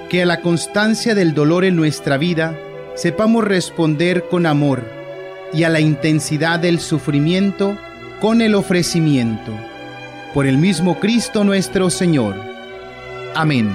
[0.08, 2.56] que a la constancia del dolor en nuestra vida
[2.96, 4.82] sepamos responder con amor
[5.52, 7.78] y a la intensidad del sufrimiento
[8.20, 9.52] con el ofrecimiento.
[10.34, 12.34] Por el mismo Cristo nuestro Señor.
[13.34, 13.70] Amén.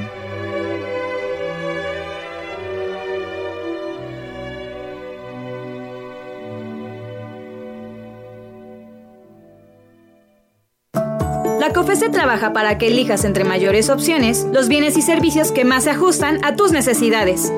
[11.59, 15.83] La COFESE trabaja para que elijas entre mayores opciones los bienes y servicios que más
[15.83, 17.51] se ajustan a tus necesidades.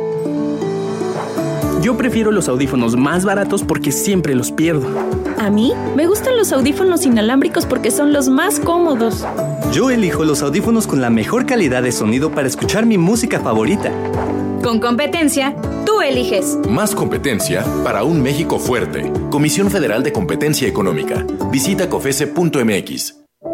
[1.84, 4.88] Yo prefiero los audífonos más baratos porque siempre los pierdo.
[5.38, 9.26] A mí me gustan los audífonos inalámbricos porque son los más cómodos.
[9.74, 13.92] Yo elijo los audífonos con la mejor calidad de sonido para escuchar mi música favorita.
[14.64, 16.58] Con competencia, tú eliges.
[16.70, 19.12] Más competencia para un México fuerte.
[19.30, 21.26] Comisión Federal de Competencia Económica.
[21.52, 23.23] Visita cofese.mx.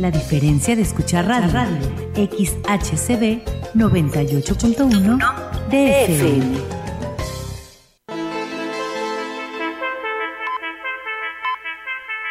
[0.00, 1.76] La diferencia de escuchar radio, radio
[2.14, 5.18] XHCB 98.1
[5.68, 6.58] DFM.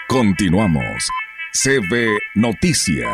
[0.08, 1.08] Continuamos.
[1.54, 3.08] CB Noticias.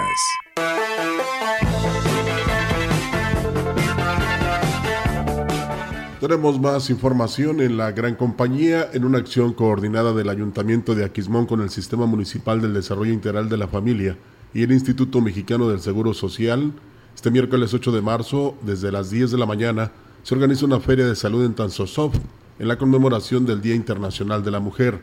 [6.22, 11.46] Tenemos más información en la gran compañía en una acción coordinada del Ayuntamiento de Aquismón
[11.46, 14.16] con el Sistema Municipal del Desarrollo Integral de la Familia
[14.56, 16.72] y el Instituto Mexicano del Seguro Social.
[17.14, 19.92] Este miércoles 8 de marzo, desde las 10 de la mañana,
[20.24, 22.14] se organiza una feria de salud en Tanzosov
[22.58, 25.02] en la conmemoración del Día Internacional de la Mujer.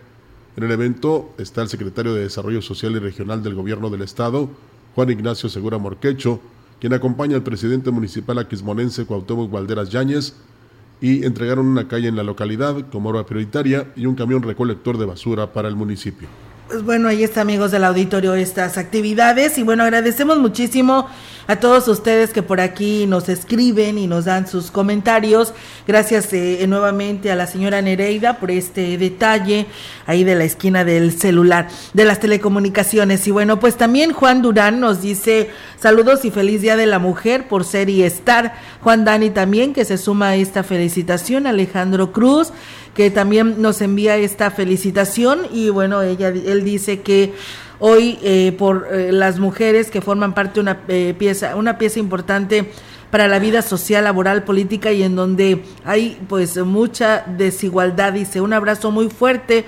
[0.57, 4.49] En el evento está el secretario de Desarrollo Social y Regional del Gobierno del Estado,
[4.95, 6.41] Juan Ignacio Segura Morquecho,
[6.81, 10.35] quien acompaña al presidente municipal aquismonense Cuauhtémoc Valderas Yáñez
[10.99, 15.05] y entregaron una calle en la localidad como obra prioritaria y un camión recolector de
[15.05, 16.52] basura para el municipio.
[16.73, 21.07] Pues bueno, ahí está amigos del auditorio estas actividades y bueno, agradecemos muchísimo
[21.47, 25.53] a todos ustedes que por aquí nos escriben y nos dan sus comentarios.
[25.87, 29.67] Gracias eh, nuevamente a la señora Nereida por este detalle
[30.07, 33.27] ahí de la esquina del celular, de las telecomunicaciones.
[33.27, 37.49] Y bueno, pues también Juan Durán nos dice saludos y feliz Día de la Mujer
[37.49, 38.55] por ser y estar.
[38.81, 41.47] Juan Dani también que se suma a esta felicitación.
[41.47, 42.51] Alejandro Cruz
[42.95, 47.35] que también nos envía esta felicitación y bueno, ella, él dice que
[47.79, 51.99] hoy eh, por eh, las mujeres que forman parte de una eh, pieza, una pieza
[51.99, 52.71] importante
[53.11, 58.13] para la vida social, laboral, política y en donde hay pues mucha desigualdad.
[58.13, 59.65] Dice un abrazo muy fuerte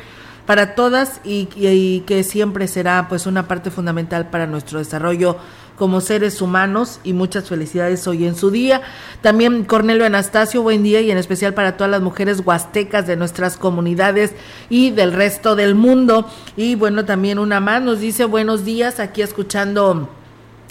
[0.46, 5.36] para todas y, y que siempre será pues una parte fundamental para nuestro desarrollo
[5.76, 8.82] como seres humanos y muchas felicidades hoy en su día.
[9.20, 13.56] También Cornelio Anastasio, buen día y en especial para todas las mujeres huastecas de nuestras
[13.56, 14.32] comunidades
[14.68, 16.28] y del resto del mundo.
[16.56, 20.08] Y bueno, también una más nos dice buenos días aquí escuchando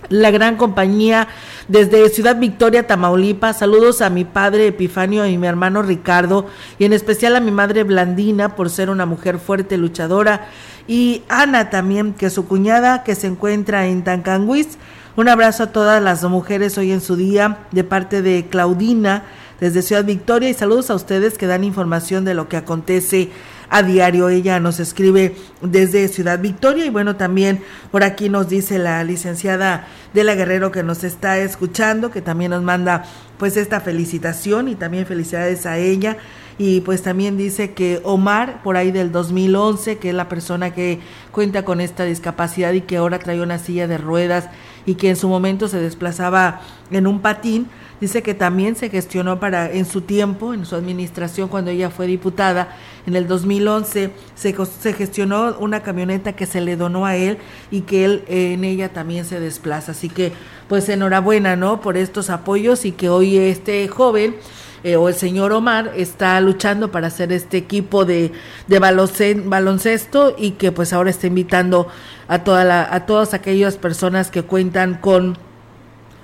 [0.09, 1.27] la gran compañía
[1.67, 3.59] desde Ciudad Victoria, Tamaulipas.
[3.59, 6.47] Saludos a mi padre Epifanio y mi hermano Ricardo
[6.79, 10.47] y en especial a mi madre Blandina por ser una mujer fuerte, luchadora.
[10.87, 14.77] Y Ana también, que su cuñada que se encuentra en Tancanguis.
[15.15, 19.23] Un abrazo a todas las mujeres hoy en su día de parte de Claudina
[19.59, 23.29] desde Ciudad Victoria y saludos a ustedes que dan información de lo que acontece
[23.69, 24.29] a diario.
[24.29, 29.87] Ella nos escribe desde Ciudad Victoria y bueno, también por aquí nos dice la licenciada
[30.13, 33.03] de la Guerrero que nos está escuchando, que también nos manda
[33.37, 36.17] pues esta felicitación y también felicidades a ella.
[36.57, 40.99] Y pues también dice que Omar, por ahí del 2011, que es la persona que
[41.31, 44.49] cuenta con esta discapacidad y que ahora trae una silla de ruedas
[44.85, 46.61] y que en su momento se desplazaba
[46.91, 47.67] en un patín,
[48.03, 52.05] Dice que también se gestionó para, en su tiempo, en su administración, cuando ella fue
[52.05, 52.75] diputada,
[53.07, 57.37] en el 2011, se, se gestionó una camioneta que se le donó a él
[57.71, 59.93] y que él en ella también se desplaza.
[59.93, 60.33] Así que,
[60.67, 61.79] pues enhorabuena, ¿no?
[61.79, 64.35] Por estos apoyos y que hoy este joven
[64.83, 68.33] eh, o el señor Omar está luchando para hacer este equipo de,
[68.67, 71.87] de baloncesto y que pues ahora está invitando
[72.27, 75.37] a, toda la, a todas aquellas personas que cuentan con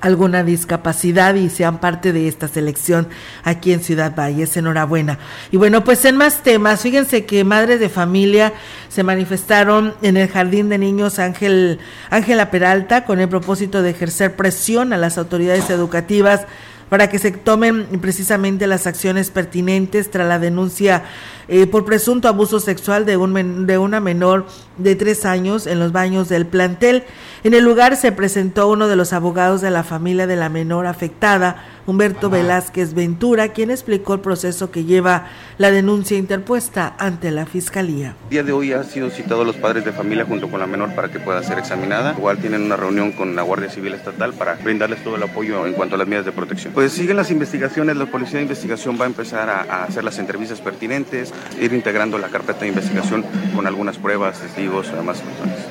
[0.02, 3.08] alguna discapacidad y sean parte de esta selección
[3.43, 4.58] aquí en Ciudad Valles.
[4.58, 5.20] Enhorabuena.
[5.52, 8.54] Y bueno, pues en más temas, fíjense que madres de familia
[8.89, 11.80] se manifestaron en el Jardín de Niños Ángel
[12.10, 16.45] Ángela Peralta con el propósito de ejercer presión a las autoridades educativas
[16.90, 21.04] para que se tomen precisamente las acciones pertinentes tras la denuncia
[21.48, 24.46] eh, por presunto abuso sexual de, un de una menor
[24.78, 27.04] de tres años en los baños del plantel.
[27.44, 30.88] En el lugar se presentó uno de los abogados de la familia de la menor
[30.88, 35.28] afectada, Humberto Velázquez Ventura, quien explicó el proceso que lleva
[35.58, 38.16] la denuncia interpuesta ante la Fiscalía.
[38.26, 40.94] El día de hoy han sido citados los padres de familia junto con la menor
[40.94, 42.14] para que pueda ser examinada.
[42.16, 45.74] Igual tienen una reunión con la Guardia Civil Estatal para brindarles todo el apoyo en
[45.74, 46.74] cuanto a las medidas de protección.
[46.74, 50.62] Pues siguen las investigaciones, la Policía de Investigación va a empezar a, hacer las entrevistas
[50.62, 53.26] pertinentes, ir integrando la carpeta de investigación
[53.56, 55.24] con algunas pruebas, testigos, además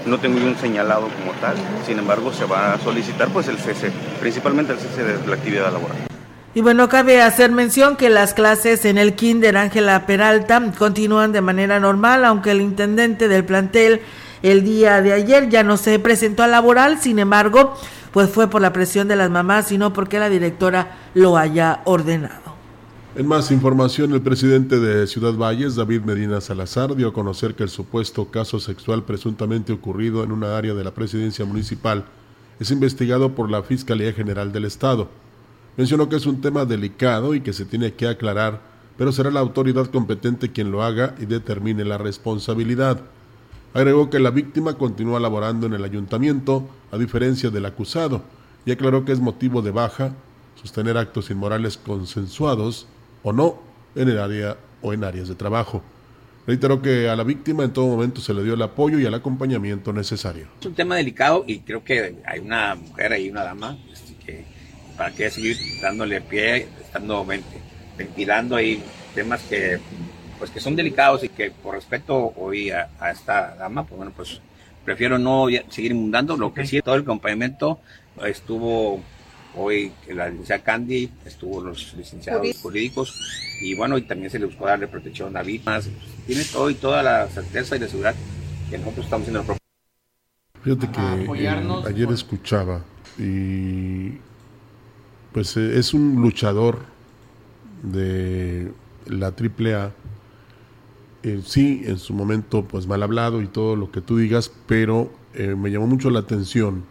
[0.04, 1.56] No tengo un señalado como tal,
[1.86, 5.72] sin embargo se va a solicitar pues el cese, principalmente el cese de la actividad
[5.72, 6.07] laboral.
[6.58, 11.40] Y bueno, cabe hacer mención que las clases en el Kinder Ángela Peralta continúan de
[11.40, 14.00] manera normal, aunque el intendente del plantel
[14.42, 17.74] el día de ayer ya no se presentó a laboral, sin embargo,
[18.10, 22.56] pues fue por la presión de las mamás, sino porque la directora lo haya ordenado.
[23.14, 27.62] En más información, el presidente de Ciudad Valles, David Medina Salazar, dio a conocer que
[27.62, 32.06] el supuesto caso sexual presuntamente ocurrido en una área de la presidencia municipal
[32.58, 35.08] es investigado por la Fiscalía General del Estado.
[35.78, 38.60] Mencionó que es un tema delicado y que se tiene que aclarar,
[38.96, 43.00] pero será la autoridad competente quien lo haga y determine la responsabilidad.
[43.72, 48.22] Agregó que la víctima continúa laborando en el ayuntamiento, a diferencia del acusado,
[48.66, 50.16] y aclaró que es motivo de baja
[50.60, 52.88] sostener actos inmorales consensuados
[53.22, 53.62] o no
[53.94, 55.80] en el área o en áreas de trabajo.
[56.44, 59.14] Reiteró que a la víctima en todo momento se le dio el apoyo y el
[59.14, 60.48] acompañamiento necesario.
[60.58, 64.57] Es un tema delicado y creo que hay una mujer ahí, una dama, este, que
[64.98, 67.24] para qué seguir dándole pie, estando
[67.96, 68.82] ventilando ahí
[69.14, 69.78] temas que
[70.38, 74.40] pues que son delicados y que por respeto hoy a, esta dama, pues bueno, pues
[74.84, 77.80] prefiero no seguir inundando, lo que sí, todo el acompañamiento
[78.24, 79.02] estuvo
[79.56, 83.18] hoy la licenciada Candy, estuvo los licenciados jurídicos
[83.60, 85.88] y bueno, y también se le buscó darle protección a víctimas,
[86.26, 88.14] tiene todo y toda la certeza y la seguridad
[88.70, 89.56] que nosotros estamos haciendo.
[90.62, 92.84] Fíjate que eh, ayer escuchaba
[93.18, 94.18] y
[95.38, 96.80] pues eh, es un luchador
[97.84, 98.72] de
[99.06, 99.92] la AAA.
[101.22, 105.12] Eh, sí, en su momento, pues mal hablado y todo lo que tú digas, pero
[105.34, 106.82] eh, me llamó mucho la atención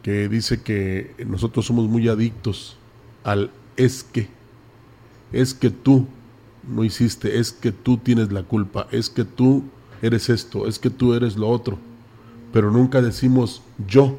[0.00, 2.78] que dice que nosotros somos muy adictos
[3.24, 4.28] al es que,
[5.30, 6.06] es que tú
[6.66, 9.64] no hiciste, es que tú tienes la culpa, es que tú
[10.00, 11.76] eres esto, es que tú eres lo otro,
[12.54, 14.16] pero nunca decimos yo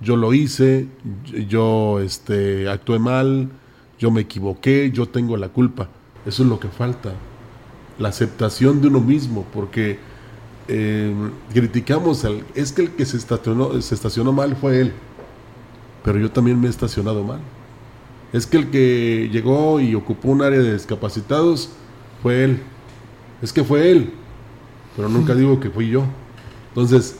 [0.00, 0.88] yo lo hice,
[1.48, 3.50] yo este, actué mal,
[3.98, 5.88] yo me equivoqué, yo tengo la culpa.
[6.26, 7.12] Eso es lo que falta,
[7.98, 9.98] la aceptación de uno mismo, porque
[10.68, 11.14] eh,
[11.52, 14.92] criticamos, al, es que el que se estacionó, se estacionó mal fue él,
[16.02, 17.40] pero yo también me he estacionado mal.
[18.32, 21.70] Es que el que llegó y ocupó un área de discapacitados
[22.22, 22.62] fue él.
[23.42, 24.12] Es que fue él,
[24.96, 26.04] pero nunca digo que fui yo.
[26.68, 27.16] Entonces,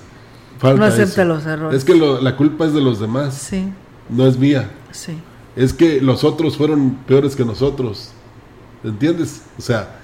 [0.63, 1.79] no acepta los errores.
[1.79, 3.35] Es que la culpa es de los demás.
[3.35, 3.69] Sí.
[4.09, 4.71] No es mía.
[4.91, 5.13] Sí.
[5.57, 8.11] Es que los otros fueron peores que nosotros.
[8.83, 9.43] ¿Entiendes?
[9.59, 10.01] O sea,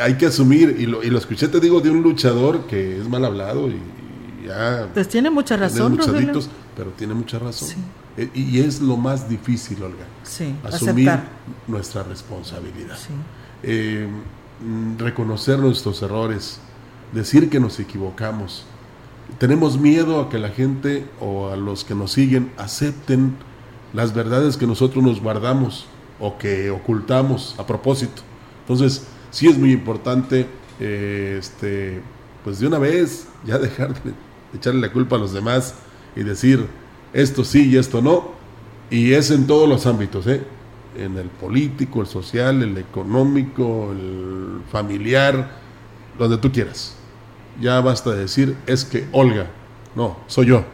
[0.00, 3.08] hay que asumir, y lo, y lo escuché, te digo, de un luchador que es
[3.08, 3.80] mal hablado y,
[4.46, 4.88] ya.
[4.92, 5.98] Pues tiene mucha razón,
[6.76, 7.68] pero tiene mucha razón.
[7.68, 7.76] Sí.
[8.16, 10.04] E, y es lo más difícil, Olga.
[10.22, 11.10] Sí, asumir
[11.66, 12.96] nuestra responsabilidad.
[12.96, 13.12] Sí.
[13.62, 14.08] Eh,
[14.64, 16.58] mm, reconocer nuestros errores,
[17.12, 18.64] decir que nos equivocamos
[19.38, 23.34] tenemos miedo a que la gente o a los que nos siguen acepten
[23.92, 25.86] las verdades que nosotros nos guardamos
[26.18, 28.22] o que ocultamos a propósito.
[28.60, 30.46] Entonces, sí es muy importante,
[30.78, 32.00] eh, este,
[32.44, 34.12] pues de una vez ya dejar de
[34.54, 35.74] echarle la culpa a los demás
[36.14, 36.66] y decir
[37.12, 38.32] esto sí y esto no.
[38.90, 40.42] Y es en todos los ámbitos, ¿eh?
[40.96, 45.50] en el político, el social, el económico, el familiar,
[46.18, 46.99] donde tú quieras
[47.60, 49.46] ya basta de decir es que Olga,
[49.94, 50.64] no, soy yo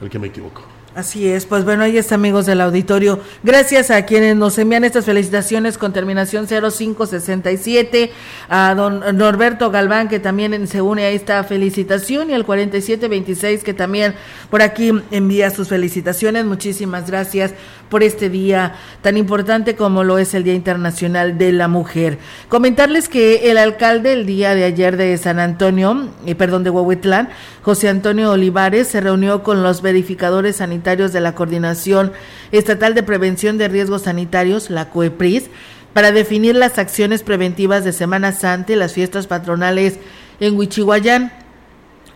[0.00, 0.62] el que me equivoco.
[0.98, 3.20] Así es, pues bueno, ahí está amigos del auditorio.
[3.44, 8.10] Gracias a quienes nos envían estas felicitaciones con terminación 0567,
[8.48, 13.74] a don Norberto Galván que también se une a esta felicitación y al 4726 que
[13.74, 14.16] también
[14.50, 16.44] por aquí envía sus felicitaciones.
[16.46, 17.54] Muchísimas gracias
[17.88, 22.18] por este día tan importante como lo es el Día Internacional de la Mujer.
[22.48, 27.28] Comentarles que el alcalde el día de ayer de San Antonio, eh, perdón, de Huehuetlán,
[27.62, 32.12] José Antonio Olivares, se reunió con los verificadores sanitarios de la Coordinación
[32.50, 35.50] Estatal de Prevención de Riesgos Sanitarios, la COEPRIS,
[35.92, 39.98] para definir las acciones preventivas de Semana Santa y las fiestas patronales
[40.40, 41.30] en Huichihuayán.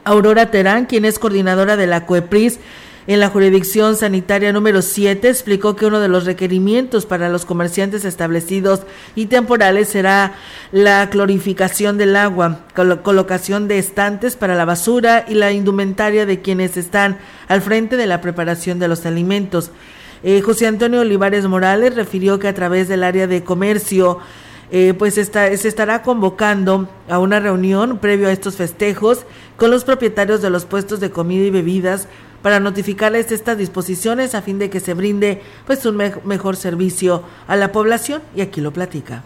[0.05, 2.61] Aurora Terán, quien es coordinadora de la COEPRIS,
[3.07, 8.05] en la jurisdicción sanitaria número 7 explicó que uno de los requerimientos para los comerciantes
[8.05, 8.83] establecidos
[9.17, 10.35] y temporales será
[10.71, 12.61] la clorificación del agua,
[13.03, 18.07] colocación de estantes para la basura y la indumentaria de quienes están al frente de
[18.07, 19.73] la preparación de los alimentos.
[20.23, 24.21] Eh, José Antonio Olivares Morales refirió que a través del área de comercio
[24.71, 29.27] eh, pues está, se estará convocando a una reunión previo a estos festejos
[29.57, 32.07] con los propietarios de los puestos de comida y bebidas
[32.43, 37.57] para notificarles estas disposiciones a fin de que se brinde pues un mejor servicio a
[37.57, 39.23] la población y aquí lo platica.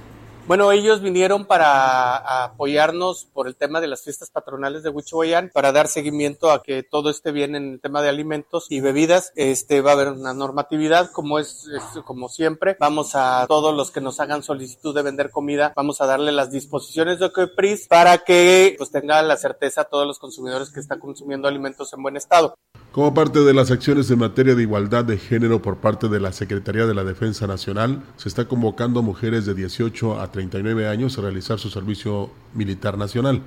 [0.47, 5.73] Bueno, ellos vinieron para apoyarnos por el tema de las fiestas patronales de Huichihuayán, para
[5.73, 9.33] dar seguimiento a que todo esté bien en el tema de alimentos y bebidas.
[9.35, 11.69] Este va a haber una normatividad, como es,
[12.05, 12.77] como siempre.
[12.79, 16.53] Vamos a todos los que nos hagan solicitud de vender comida, vamos a darle las
[16.53, 21.01] disposiciones de COEPRIS para que pues tengan la certeza a todos los consumidores que están
[21.01, 22.55] consumiendo alimentos en buen estado.
[22.93, 26.33] Como parte de las acciones en materia de igualdad de género por parte de la
[26.33, 31.23] Secretaría de la Defensa Nacional, se está convocando mujeres de 18 a 39 años a
[31.23, 33.41] realizar su servicio militar nacional.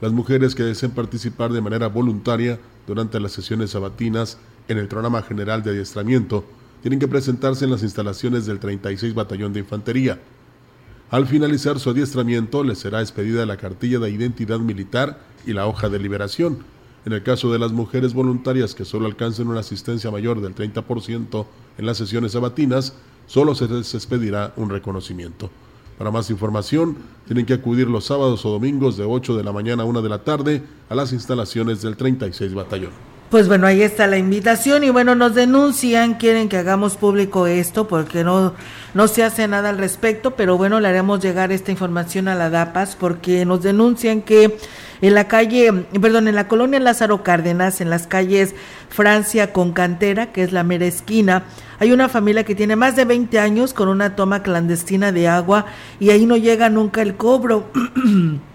[0.00, 5.20] Las mujeres que deseen participar de manera voluntaria durante las sesiones sabatinas en el programa
[5.20, 6.46] general de adiestramiento
[6.80, 10.18] tienen que presentarse en las instalaciones del 36 Batallón de Infantería.
[11.10, 15.90] Al finalizar su adiestramiento les será expedida la cartilla de identidad militar y la hoja
[15.90, 16.64] de liberación
[17.04, 21.46] en el caso de las mujeres voluntarias que solo alcancen una asistencia mayor del 30%
[21.78, 22.94] en las sesiones sabatinas,
[23.26, 25.50] solo se les expedirá un reconocimiento.
[26.00, 26.96] Para más información,
[27.26, 30.08] tienen que acudir los sábados o domingos de 8 de la mañana a 1 de
[30.08, 33.09] la tarde a las instalaciones del 36 Batallón.
[33.30, 37.86] Pues bueno, ahí está la invitación y bueno, nos denuncian, quieren que hagamos público esto
[37.86, 38.54] porque no,
[38.92, 42.50] no se hace nada al respecto, pero bueno, le haremos llegar esta información a la
[42.50, 44.58] DAPAS porque nos denuncian que
[45.00, 48.56] en la calle, perdón, en la colonia Lázaro Cárdenas, en las calles
[48.88, 51.44] Francia con Cantera, que es la mera esquina,
[51.78, 55.66] hay una familia que tiene más de 20 años con una toma clandestina de agua
[56.00, 57.70] y ahí no llega nunca el cobro.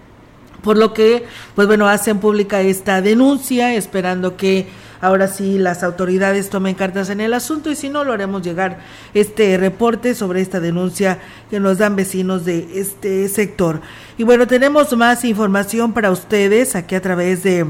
[0.66, 4.66] Por lo que, pues bueno, hacen pública esta denuncia, esperando que
[5.00, 8.80] ahora sí las autoridades tomen cartas en el asunto y si no lo haremos llegar
[9.14, 13.80] este reporte sobre esta denuncia que nos dan vecinos de este sector.
[14.18, 17.64] Y bueno, tenemos más información para ustedes aquí a través de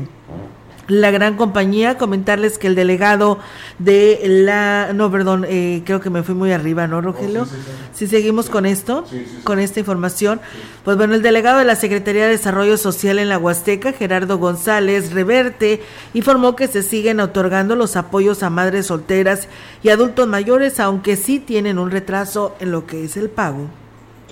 [0.88, 1.98] la gran compañía.
[1.98, 3.38] Comentarles que el delegado
[3.78, 7.46] de la, no, perdón, eh, creo que me fui muy arriba, ¿no, Rogelio?
[7.94, 9.04] si seguimos con esto,
[9.44, 10.40] con esta información.
[10.84, 15.12] Pues bueno, el delegado de la Secretaría de Desarrollo Social en la Huasteca, Gerardo González
[15.12, 15.82] Reverte,
[16.14, 19.48] informó que se siguen otorgando los apoyos a madres solteras
[19.82, 23.68] y adultos mayores, aunque sí tienen un retraso en lo que es el pago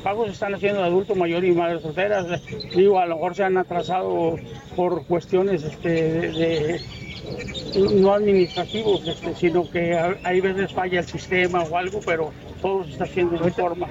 [0.04, 2.26] pagos están haciendo de adulto mayor y madres solteras.
[2.76, 4.36] Digo, a lo mejor se han atrasado
[4.76, 6.80] por cuestiones este, de,
[7.98, 12.30] no administrativos, este, sino que hay veces falla el sistema o algo, pero
[12.60, 13.88] todo se está haciendo de forma.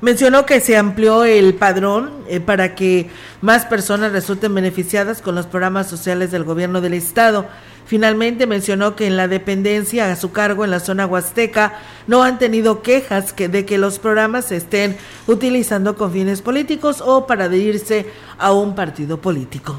[0.00, 3.08] Mencionó que se amplió el padrón eh, para que
[3.40, 7.46] más personas resulten beneficiadas con los programas sociales del gobierno del estado.
[7.86, 11.74] Finalmente mencionó que en la dependencia a su cargo en la zona huasteca
[12.06, 14.96] no han tenido quejas que de que los programas se estén
[15.28, 18.06] utilizando con fines políticos o para adherirse
[18.38, 19.76] a un partido político.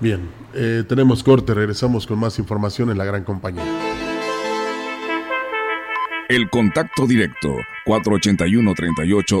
[0.00, 3.64] Bien, eh, tenemos corte, regresamos con más información en la gran compañía.
[6.28, 7.54] El contacto directo
[7.86, 9.40] 481 38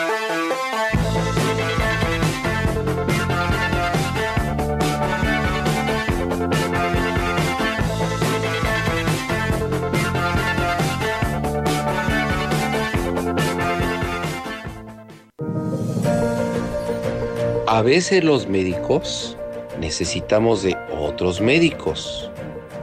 [17.81, 19.35] A veces los médicos
[19.79, 22.29] necesitamos de otros médicos.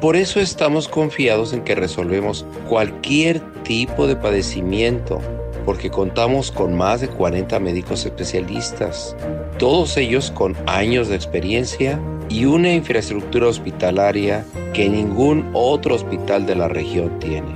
[0.01, 5.21] Por eso estamos confiados en que resolvemos cualquier tipo de padecimiento,
[5.65, 9.15] porque contamos con más de 40 médicos especialistas,
[9.57, 14.45] todos ellos con años de experiencia y una infraestructura hospitalaria
[14.75, 17.55] que ningún otro hospital de la región tiene.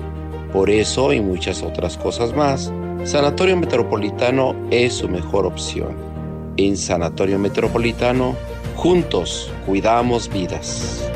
[0.52, 2.72] Por eso y muchas otras cosas más,
[3.02, 6.11] Sanatorio Metropolitano es su mejor opción.
[6.56, 8.36] En Sanatorio Metropolitano,
[8.76, 11.08] juntos cuidamos vidas.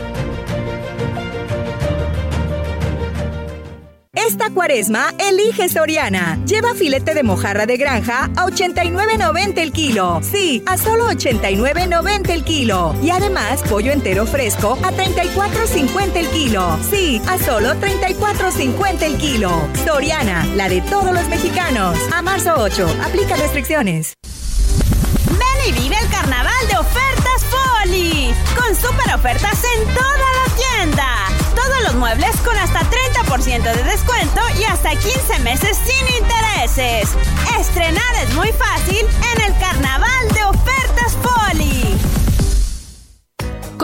[4.15, 6.39] Esta cuaresma, elige Soriana.
[6.47, 10.21] Lleva filete de mojarra de granja a 89.90 el kilo.
[10.23, 12.95] Sí, a solo 89.90 el kilo.
[13.03, 16.77] Y además, pollo entero fresco a 34.50 el kilo.
[16.91, 19.51] Sí, a solo 34.50 el kilo.
[19.85, 21.97] Soriana, la de todos los mexicanos.
[22.13, 24.15] A marzo 8, aplica restricciones.
[25.67, 28.33] Y vive el carnaval de ofertas Poli.
[28.55, 31.07] Con super ofertas en toda la tienda.
[31.57, 37.09] Todos los muebles con hasta 30% de descuento y hasta 15 meses sin intereses.
[37.59, 39.05] Estrenar es muy fácil
[39.35, 41.86] en el carnaval de ofertas Poli.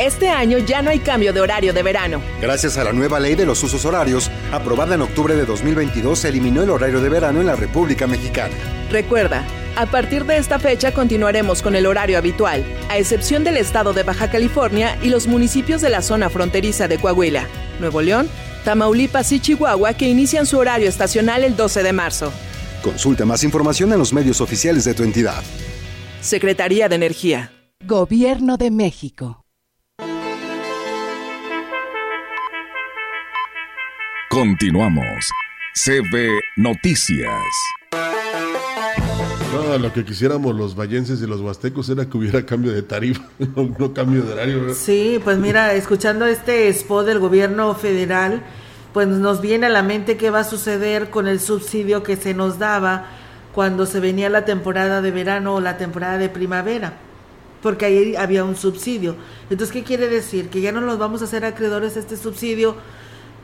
[0.00, 2.22] Este año ya no hay cambio de horario de verano.
[2.40, 6.28] Gracias a la nueva ley de los usos horarios, aprobada en octubre de 2022, se
[6.30, 8.54] eliminó el horario de verano en la República Mexicana.
[8.90, 9.44] Recuerda,
[9.76, 14.02] a partir de esta fecha continuaremos con el horario habitual, a excepción del estado de
[14.02, 17.46] Baja California y los municipios de la zona fronteriza de Coahuila,
[17.78, 18.26] Nuevo León,
[18.64, 22.32] Tamaulipas y Chihuahua que inician su horario estacional el 12 de marzo.
[22.82, 25.42] Consulta más información en los medios oficiales de tu entidad.
[26.22, 27.52] Secretaría de Energía.
[27.84, 29.39] Gobierno de México.
[34.30, 35.28] Continuamos.
[35.74, 37.34] CB Noticias.
[39.52, 43.24] No, lo que quisiéramos los vallenses y los huastecos era que hubiera cambio de tarifa,
[43.56, 44.74] no, cambio de horario.
[44.74, 48.44] Sí, pues mira, escuchando este spot del gobierno federal,
[48.92, 52.32] pues nos viene a la mente qué va a suceder con el subsidio que se
[52.32, 53.06] nos daba
[53.52, 56.92] cuando se venía la temporada de verano o la temporada de primavera,
[57.64, 59.16] porque ahí había un subsidio.
[59.50, 60.50] Entonces, ¿qué quiere decir?
[60.50, 62.76] Que ya no nos vamos a hacer acreedores a este subsidio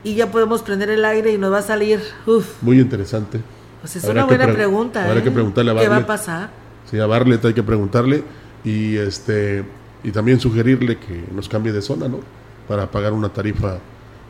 [0.03, 2.01] y ya podemos prender el aire y nos va a salir.
[2.25, 2.61] Uf.
[2.61, 3.41] Muy interesante.
[3.81, 5.05] Pues es una buena pregunta.
[5.05, 5.31] Habrá que ¿eh?
[5.31, 6.49] preguntarle a ¿Qué va a pasar?
[6.89, 8.23] Sí, a Barlet hay que preguntarle
[8.63, 9.63] y este
[10.03, 12.19] y también sugerirle que nos cambie de zona, ¿no?
[12.67, 13.79] Para pagar una tarifa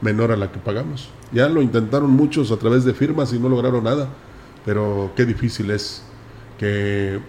[0.01, 1.09] menor a la que pagamos.
[1.31, 4.07] Ya lo intentaron muchos a través de firmas y no lograron nada,
[4.65, 6.03] pero qué difícil es
[6.57, 7.19] que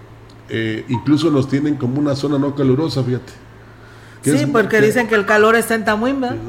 [0.49, 3.33] eh, incluso nos tienen como una zona no calurosa, fíjate.
[4.37, 5.85] Sí, porque dicen que el calor está en.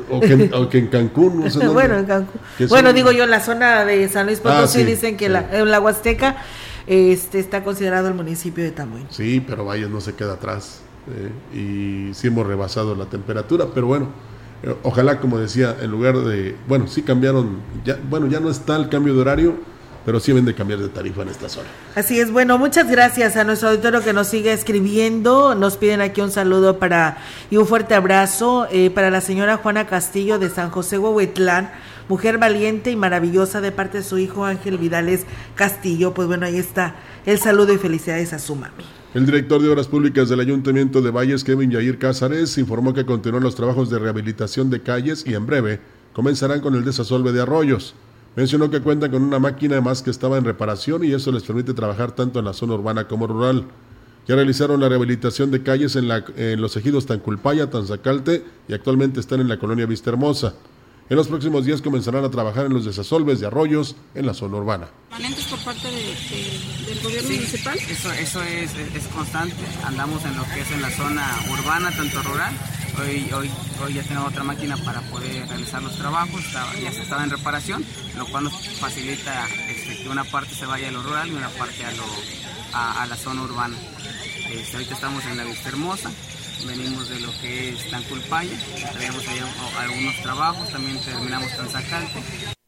[0.09, 1.39] O que, o que en Cancún.
[1.41, 2.41] No sé bueno, en Cancún.
[2.67, 5.31] Bueno, digo yo, en la zona de San Luis Potosí Ah, sí, dicen que sí.
[5.31, 6.37] la, en la Huasteca
[6.87, 9.07] este, está considerado el municipio de Tamuín.
[9.09, 10.81] Sí, pero vaya, no se queda atrás.
[11.07, 11.31] eh,
[12.11, 14.09] y sí hemos rebasado la temperatura, pero bueno,
[14.63, 16.55] eh, ojalá, como decía, en lugar de.
[16.67, 17.59] Bueno, sí cambiaron.
[17.85, 19.55] Ya, bueno, ya no está el cambio de horario,
[20.09, 21.67] pero sí deben de cambiar de tarifa en esta zona.
[21.93, 25.53] Así es, bueno, muchas gracias a nuestro auditorio que nos sigue escribiendo.
[25.53, 27.19] Nos piden aquí un saludo para
[27.51, 31.69] y un fuerte abrazo eh, para la señora Juana Castillo de San José Huehuetlán,
[32.07, 36.15] mujer valiente y maravillosa de parte de su hijo Ángel Vidales Castillo.
[36.15, 36.95] Pues bueno, ahí está
[37.27, 38.83] el saludo y felicidades a su mami.
[39.13, 43.43] El director de Obras Públicas del Ayuntamiento de Valles, Kevin Yair Cázares, informó que continúan
[43.43, 45.79] los trabajos de rehabilitación de calles y en breve
[46.13, 47.93] comenzarán con el desasolve de arroyos.
[48.35, 51.73] Mencionó que cuentan con una máquina más que estaba en reparación y eso les permite
[51.73, 53.65] trabajar tanto en la zona urbana como rural.
[54.27, 59.19] Ya realizaron la rehabilitación de calles en, la- en los ejidos Tanculpaya, Tanzacalte y actualmente
[59.19, 60.53] están en la colonia Vista Hermosa.
[61.09, 64.57] En los próximos días comenzarán a trabajar en los desasolves de arroyos en la zona
[64.57, 64.87] urbana.
[65.09, 67.77] permanentes por parte de- de- del gobierno Sí, municipal?
[67.89, 69.55] Eso, eso es, es, es constante.
[69.85, 72.53] Andamos en lo que es en la zona urbana, tanto rural.
[73.01, 73.49] Hoy, hoy,
[73.83, 76.45] hoy ya tenemos otra máquina para poder realizar los trabajos.
[76.45, 77.83] Estaba- ya se estaba en reparación,
[78.17, 81.49] lo cual nos facilita este, que una parte se vaya a lo rural y una
[81.49, 82.03] parte a, lo,
[82.73, 83.75] a, a la zona urbana.
[84.51, 86.11] Este, ahorita estamos en la Vista Hermosa.
[86.65, 88.57] Venimos de lo que es Tanculpaya,
[88.93, 89.39] traemos ahí
[89.79, 92.58] algunos trabajos, también terminamos Tanzacalte.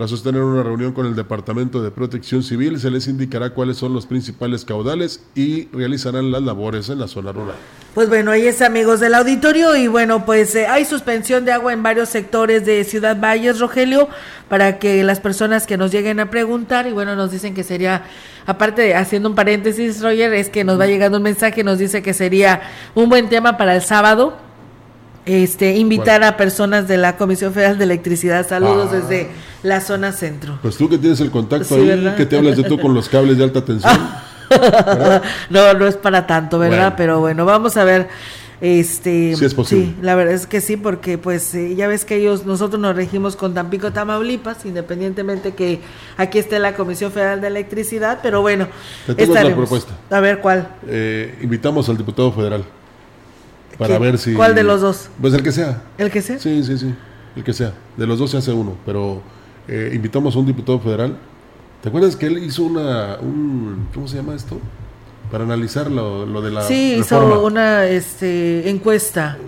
[0.00, 3.92] Tras sostener una reunión con el Departamento de Protección Civil, se les indicará cuáles son
[3.92, 7.56] los principales caudales y realizarán las labores en la zona rural.
[7.92, 11.74] Pues bueno, ahí es amigos del auditorio y bueno, pues eh, hay suspensión de agua
[11.74, 14.08] en varios sectores de Ciudad Valles, Rogelio,
[14.48, 18.04] para que las personas que nos lleguen a preguntar y bueno, nos dicen que sería,
[18.46, 22.00] aparte de haciendo un paréntesis, Roger, es que nos va llegando un mensaje, nos dice
[22.00, 22.62] que sería
[22.94, 24.38] un buen tema para el sábado,
[25.34, 28.46] este invitar a personas de la Comisión Federal de Electricidad.
[28.46, 28.96] Saludos ah.
[28.96, 29.30] desde
[29.62, 30.58] la zona centro.
[30.62, 33.38] Pues tú que tienes el contacto ahí, que te hablas de tú con los cables
[33.38, 33.98] de alta tensión.
[35.50, 36.94] no, no es para tanto, ¿verdad?
[36.96, 38.08] Pero bueno, vamos a ver.
[38.60, 39.86] Este, sí, es posible.
[39.86, 42.94] Sí, la verdad es que sí, porque pues eh, ya ves que ellos, nosotros nos
[42.94, 45.80] regimos con Tampico, Tamaulipas, independientemente que
[46.18, 48.68] aquí esté la Comisión Federal de Electricidad, pero bueno.
[49.06, 49.94] Te la propuesta.
[50.10, 50.68] A ver, ¿cuál?
[50.86, 52.64] Eh, invitamos al diputado federal
[53.80, 54.34] para ver si...
[54.34, 55.08] ¿Cuál de los dos?
[55.20, 55.82] Pues el que sea.
[55.96, 56.38] ¿El que sea?
[56.38, 56.94] Sí, sí, sí,
[57.34, 57.72] el que sea.
[57.96, 59.22] De los dos se hace uno, pero
[59.66, 61.16] eh, invitamos a un diputado federal.
[61.82, 63.16] ¿Te acuerdas que él hizo una...
[63.20, 64.60] Un, ¿Cómo se llama esto?
[65.32, 66.62] Para analizar lo, lo de la...
[66.62, 69.38] Sí, hizo una este, encuesta.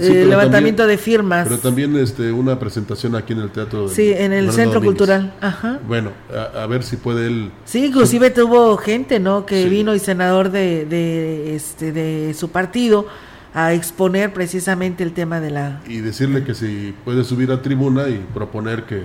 [0.00, 1.46] Eh, levantamiento de firmas.
[1.46, 3.88] Pero también este, una presentación aquí en el teatro.
[3.88, 5.34] Sí, en el Centro Cultural.
[5.42, 5.80] Ajá.
[5.86, 6.12] Bueno,
[6.56, 7.52] a, ver si puede él.
[7.66, 9.44] Sí, inclusive tuvo gente, ¿no?
[9.44, 13.06] Que vino y senador de, de, este, de su partido
[13.54, 15.80] a exponer precisamente el tema de la...
[15.86, 19.02] Y decirle que si puede subir a tribuna y proponer que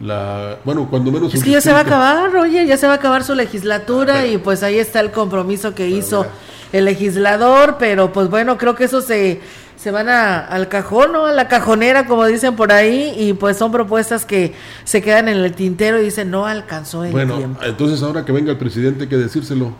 [0.00, 0.58] la...
[0.64, 1.32] Bueno, cuando menos...
[1.34, 4.26] Es que ya se va a acabar, oye, ya se va a acabar su legislatura
[4.26, 6.26] y pues ahí está el compromiso que hizo
[6.72, 9.40] el legislador, pero pues bueno, creo que eso se,
[9.76, 11.26] se van a, al cajón, ¿no?
[11.26, 15.36] A la cajonera, como dicen por ahí, y pues son propuestas que se quedan en
[15.36, 19.08] el tintero y dicen no alcanzó el bueno, entonces ahora que venga el presidente hay
[19.08, 19.72] que decírselo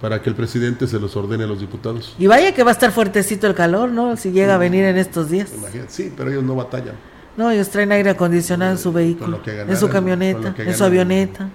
[0.00, 2.14] para que el presidente se los ordene a los diputados.
[2.18, 4.16] Y vaya que va a estar fuertecito el calor, ¿no?
[4.16, 4.60] Si llega a mm.
[4.60, 5.50] venir en estos días.
[5.88, 6.94] sí, pero ellos no batallan.
[7.36, 11.48] No, ellos traen aire acondicionado en su vehículo, en su camioneta, en su avioneta.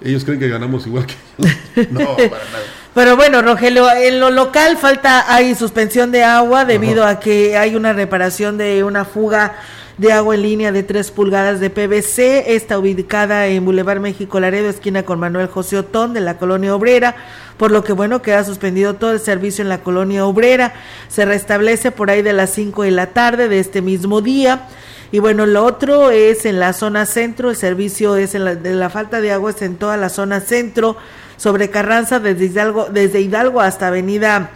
[0.00, 1.14] Ellos creen que ganamos igual que
[1.80, 1.92] ellos.
[1.92, 2.64] No, para nada.
[2.94, 7.74] Pero bueno, Rogelio, en lo local falta, hay suspensión de agua debido a que hay
[7.74, 9.54] una reparación de una fuga
[10.02, 12.54] de agua en línea de 3 pulgadas de PVC.
[12.54, 17.14] Está ubicada en Boulevard México Laredo, esquina con Manuel José Otón de la Colonia Obrera.
[17.56, 20.74] Por lo que bueno, queda suspendido todo el servicio en la Colonia Obrera.
[21.08, 24.66] Se restablece por ahí de las 5 de la tarde de este mismo día.
[25.12, 28.74] Y bueno, lo otro es en la zona centro, el servicio es en la, de
[28.74, 30.96] la falta de agua es en toda la zona centro,
[31.36, 34.50] sobre Carranza, desde Hidalgo, desde Hidalgo hasta Avenida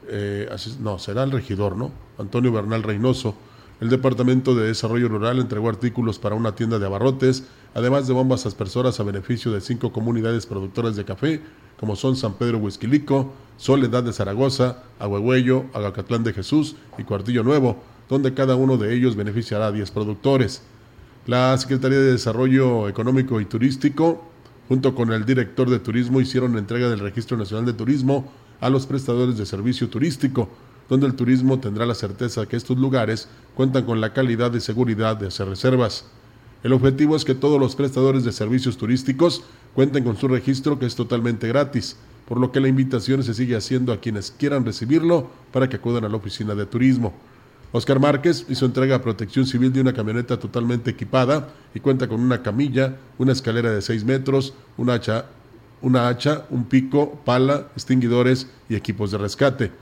[0.08, 0.50] eh,
[0.80, 1.92] no, será el regidor, ¿no?
[2.18, 3.36] Antonio Bernal Reynoso.
[3.80, 8.44] El Departamento de Desarrollo Rural entregó artículos para una tienda de abarrotes, además de bombas
[8.44, 11.42] aspersoras a beneficio de cinco comunidades productoras de café,
[11.78, 17.80] como son San Pedro Huizquilico, Soledad de Zaragoza, Agüegüello, Agacatlán de Jesús y Cuartillo Nuevo,
[18.08, 20.62] donde cada uno de ellos beneficiará a 10 productores.
[21.26, 24.24] La Secretaría de Desarrollo Económico y Turístico,
[24.68, 28.30] junto con el director de turismo, hicieron entrega del Registro Nacional de Turismo
[28.60, 30.48] a los prestadores de servicio turístico,
[30.88, 35.16] donde el turismo tendrá la certeza que estos lugares cuentan con la calidad y seguridad
[35.16, 36.06] de hacer reservas.
[36.62, 39.42] El objetivo es que todos los prestadores de servicios turísticos
[39.74, 41.96] cuenten con su registro que es totalmente gratis,
[42.26, 46.04] por lo que la invitación se sigue haciendo a quienes quieran recibirlo para que acudan
[46.04, 47.12] a la oficina de turismo.
[47.76, 52.22] Oscar Márquez hizo entrega a Protección Civil de una camioneta totalmente equipada y cuenta con
[52.22, 59.10] una camilla, una escalera de 6 metros, una hacha, un pico, pala, extinguidores y equipos
[59.10, 59.72] de rescate.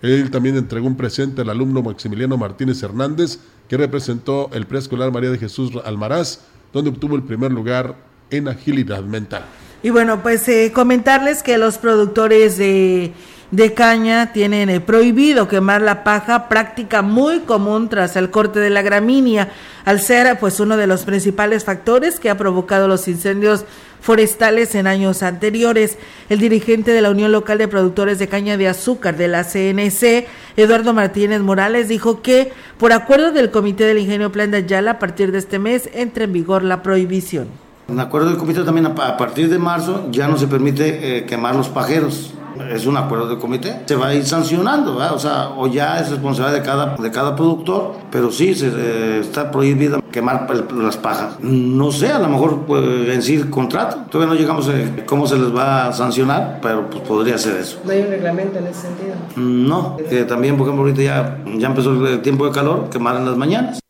[0.00, 5.28] Él también entregó un presente al alumno Maximiliano Martínez Hernández, que representó el preescolar María
[5.28, 6.40] de Jesús Almaraz,
[6.72, 7.94] donde obtuvo el primer lugar
[8.30, 9.44] en agilidad mental.
[9.82, 13.12] Y bueno, pues eh, comentarles que los productores de,
[13.54, 18.70] de caña tienen eh, prohibido quemar la paja, práctica muy común tras el corte de
[18.70, 19.52] la gramínea,
[19.84, 23.64] al ser pues uno de los principales factores que ha provocado los incendios
[24.00, 25.98] forestales en años anteriores.
[26.28, 30.26] El dirigente de la Unión Local de Productores de Caña de Azúcar de la CNC,
[30.56, 34.98] Eduardo Martínez Morales, dijo que por acuerdo del Comité del Ingenio Plan de Ayala, a
[34.98, 37.48] partir de este mes entra en vigor la prohibición.
[37.88, 41.54] En acuerdo del comité también a partir de marzo ya no se permite eh, quemar
[41.54, 42.32] los pajeros.
[42.70, 43.82] Es un acuerdo del comité.
[43.84, 47.34] Se va a ir sancionando, o sea, o ya es responsabilidad de cada, de cada
[47.34, 51.36] productor, pero sí se, eh, está prohibido quemar las pajas.
[51.40, 53.98] No sé, a lo mejor pues, en sí contrato.
[54.08, 57.80] Todavía no llegamos a cómo se les va a sancionar, pero pues podría ser eso.
[57.84, 59.14] ¿No hay un reglamento en ese sentido?
[59.36, 59.96] No,
[60.28, 63.83] también, por ejemplo, ahorita ya, ya empezó el tiempo de calor, quemar en las mañanas.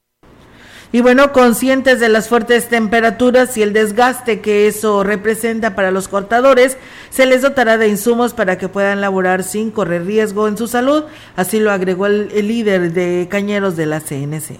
[0.94, 6.06] Y bueno, conscientes de las fuertes temperaturas y el desgaste que eso representa para los
[6.06, 6.76] cortadores,
[7.10, 11.02] se les dotará de insumos para que puedan laborar sin correr riesgo en su salud,
[11.34, 14.52] así lo agregó el, líder de cañeros de la CNC.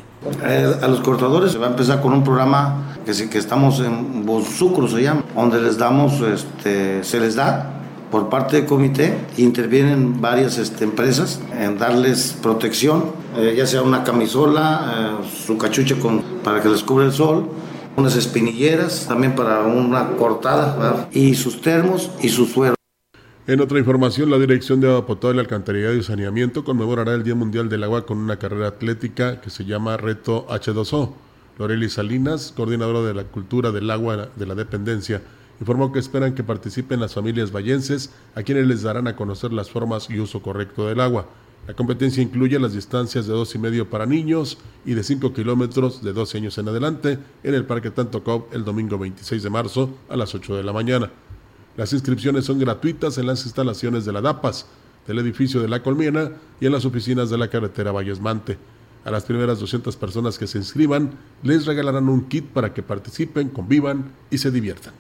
[0.43, 4.27] Eh, a los cortadores se va a empezar con un programa que, que estamos en
[4.27, 7.74] Bonsucro se llama, donde les damos, este, se les da
[8.15, 13.07] por parte del comité intervienen varias este, empresas en darles protección,
[13.37, 17.49] eh, ya sea una camisola, eh, su cachucha con, para que les cubra el sol,
[17.97, 22.77] unas espinilleras también para una cortada y sus termos y su suero.
[23.49, 27.69] En otra información, la Dirección de Agua Potable, Alcantarillado y Saneamiento conmemorará el Día Mundial
[27.69, 31.15] del Agua con una carrera atlética que se llama Reto H2O.
[31.59, 35.21] Loreli Salinas, coordinadora de la Cultura del Agua de la Dependencia,
[35.61, 39.71] Informó que esperan que participen las familias vallenses, a quienes les darán a conocer las
[39.71, 41.27] formas y uso correcto del agua.
[41.67, 46.03] La competencia incluye las distancias de dos y medio para niños y de 5 kilómetros
[46.03, 50.17] de 12 años en adelante en el Parque Tantocop el domingo 26 de marzo a
[50.17, 51.11] las 8 de la mañana.
[51.77, 54.67] Las inscripciones son gratuitas en las instalaciones de la DAPAS,
[55.07, 58.59] del edificio de La Colmena y en las oficinas de la carretera Vallesmante.
[59.05, 63.49] A las primeras 200 personas que se inscriban les regalarán un kit para que participen,
[63.49, 64.93] convivan y se diviertan.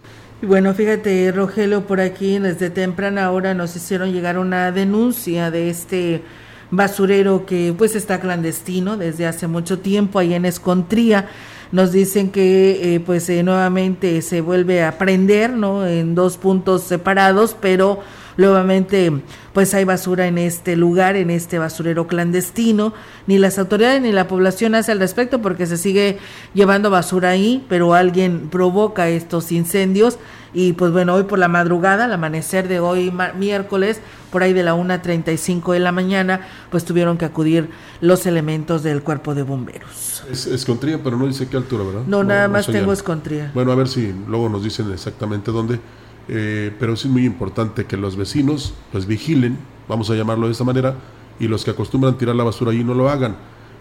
[0.47, 6.23] Bueno, fíjate, Rogelio, por aquí desde temprana hora nos hicieron llegar una denuncia de este
[6.71, 11.29] basurero que pues está clandestino desde hace mucho tiempo ahí en Escontría.
[11.73, 15.87] Nos dicen que eh, pues eh, nuevamente se vuelve a prender, ¿no?
[15.87, 18.01] En dos puntos separados, pero
[18.37, 19.13] nuevamente
[19.53, 22.93] pues hay basura en este lugar, en este basurero clandestino.
[23.27, 26.19] Ni las autoridades ni la población hace al respecto porque se sigue
[26.55, 30.19] llevando basura ahí, pero alguien provoca estos incendios.
[30.53, 34.63] Y pues bueno, hoy por la madrugada, al amanecer de hoy miércoles, por ahí de
[34.63, 37.71] la 1.35 de la mañana, pues tuvieron que acudir
[38.01, 40.23] los elementos del cuerpo de bomberos.
[40.31, 42.03] Es escontría, pero no dice qué altura, ¿verdad?
[42.07, 43.51] No, nada más tengo escontría.
[43.53, 45.81] Bueno, a ver si luego nos dicen exactamente dónde.
[46.29, 49.59] Eh, pero sí es muy importante que los vecinos pues vigilen,
[49.89, 50.97] vamos a llamarlo de esta manera,
[51.39, 53.37] y los que acostumbran tirar la basura ahí no lo hagan.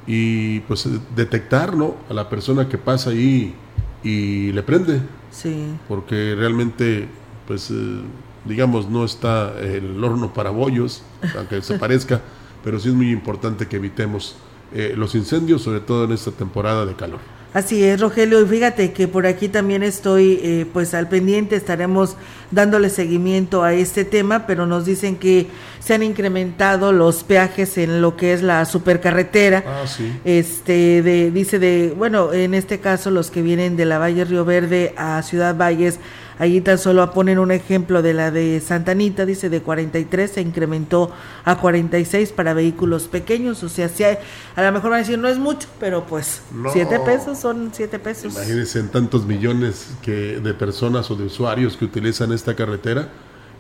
[0.06, 1.96] Y pues detectar ¿no?
[2.10, 3.56] a la persona que pasa ahí
[4.04, 5.02] y le prende.
[5.32, 5.66] Sí.
[5.88, 7.08] Porque realmente,
[7.48, 8.02] pues, eh,
[8.46, 11.04] digamos, no está el horno para bollos,
[11.38, 12.22] aunque se parezca,
[12.64, 14.36] pero sí es muy importante que evitemos
[14.74, 17.20] eh, los incendios, sobre todo en esta temporada de calor.
[17.54, 22.18] Así es, Rogelio, y fíjate que por aquí también estoy eh, pues al pendiente, estaremos
[22.50, 25.48] dándole seguimiento a este tema, pero nos dicen que
[25.80, 29.64] se han incrementado los peajes en lo que es la supercarretera.
[29.68, 30.12] Ah, sí.
[30.26, 34.46] Este de dice de, bueno, en este caso los que vienen de la Valle Río
[34.46, 36.00] Verde a Ciudad Valles
[36.40, 41.12] Allí tan solo ponen un ejemplo de la de Santanita, dice de 43 se incrementó
[41.46, 44.18] a 46 para vehículos pequeños, o sea, si a
[44.58, 48.34] lo mejor van a decir no es mucho, pero pues 7 pesos son 7 pesos.
[48.34, 53.10] Imagínense en tantos millones que de personas o de usuarios que utilizan esta carretera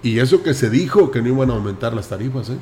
[0.01, 2.57] y eso que se dijo que no iban a aumentar las tarifas, ¿eh?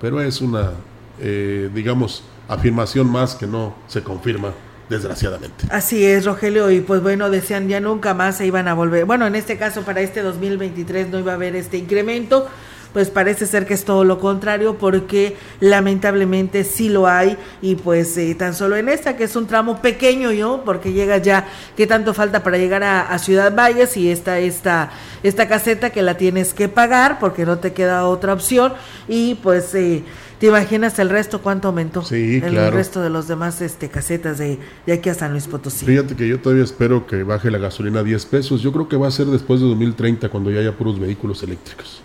[0.00, 0.72] pero es una,
[1.20, 4.52] eh, digamos, afirmación más que no se confirma
[4.88, 5.66] desgraciadamente.
[5.70, 9.04] Así es, Rogelio, y pues bueno, decían ya nunca más se iban a volver.
[9.04, 12.48] Bueno, en este caso para este 2023 no iba a haber este incremento,
[12.92, 18.16] pues parece ser que es todo lo contrario porque lamentablemente sí lo hay y pues
[18.16, 21.86] eh, tan solo en esta que es un tramo pequeño yo porque llega ya qué
[21.86, 24.90] tanto falta para llegar a, Ciudad Valles y esta esta
[25.22, 28.72] esta caseta que la tienes que pagar porque no te queda otra opción
[29.08, 30.04] y pues eh,
[30.38, 32.04] ¿Te imaginas el resto cuánto aumentó?
[32.04, 35.84] Sí, el resto de los demás este, casetas de, de, aquí a San Luis Potosí.
[35.84, 38.62] Fíjate que yo todavía espero que baje la gasolina a 10 pesos.
[38.62, 42.02] Yo creo que va a ser después de 2030 cuando ya haya puros vehículos eléctricos.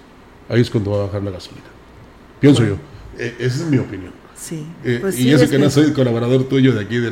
[0.50, 1.68] Ahí es cuando va a bajar la gasolina.
[2.40, 2.78] Pienso yo.
[3.18, 4.23] E, esa es mi opinión.
[4.44, 4.66] Sí.
[4.84, 7.12] Eh, pues y eso que no soy colaborador tuyo de aquí, de,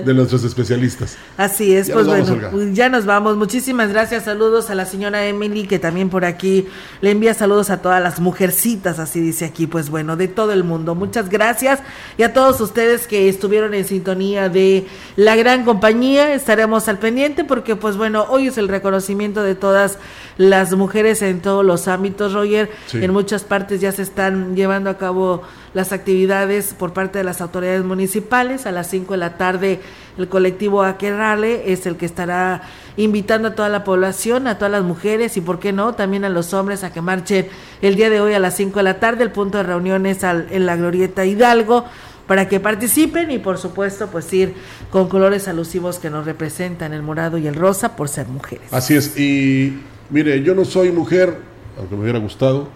[0.04, 1.16] de nuestros especialistas.
[1.36, 3.36] Así es, pues bueno, pues ya nos vamos.
[3.36, 4.26] Muchísimas gracias.
[4.26, 6.68] Saludos a la señora Emily, que también por aquí
[7.00, 10.62] le envía saludos a todas las mujercitas, así dice aquí, pues bueno, de todo el
[10.62, 10.94] mundo.
[10.94, 11.80] Muchas gracias.
[12.16, 14.86] Y a todos ustedes que estuvieron en sintonía de
[15.16, 19.98] la gran compañía, estaremos al pendiente porque, pues bueno, hoy es el reconocimiento de todas
[20.36, 22.70] las mujeres en todos los ámbitos, Roger.
[22.92, 25.42] En muchas partes ya se están llevando a cabo
[25.74, 28.66] las actividades por parte de las autoridades municipales.
[28.66, 29.80] A las 5 de la tarde
[30.18, 32.62] el colectivo Aquerrale es el que estará
[32.96, 36.28] invitando a toda la población, a todas las mujeres y, ¿por qué no?, también a
[36.28, 37.48] los hombres a que marchen
[37.80, 39.22] el día de hoy a las 5 de la tarde.
[39.24, 41.86] El punto de reunión es en la Glorieta Hidalgo
[42.26, 44.54] para que participen y por supuesto pues ir
[44.90, 48.72] con colores alusivos que nos representan el morado y el rosa por ser mujeres.
[48.72, 49.80] Así es, y
[50.10, 51.36] mire, yo no soy mujer,
[51.78, 52.68] aunque me hubiera gustado,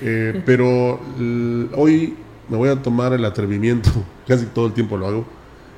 [0.00, 1.00] eh, pero
[1.76, 2.14] hoy
[2.48, 3.90] me voy a tomar el atrevimiento,
[4.26, 5.24] casi todo el tiempo lo hago.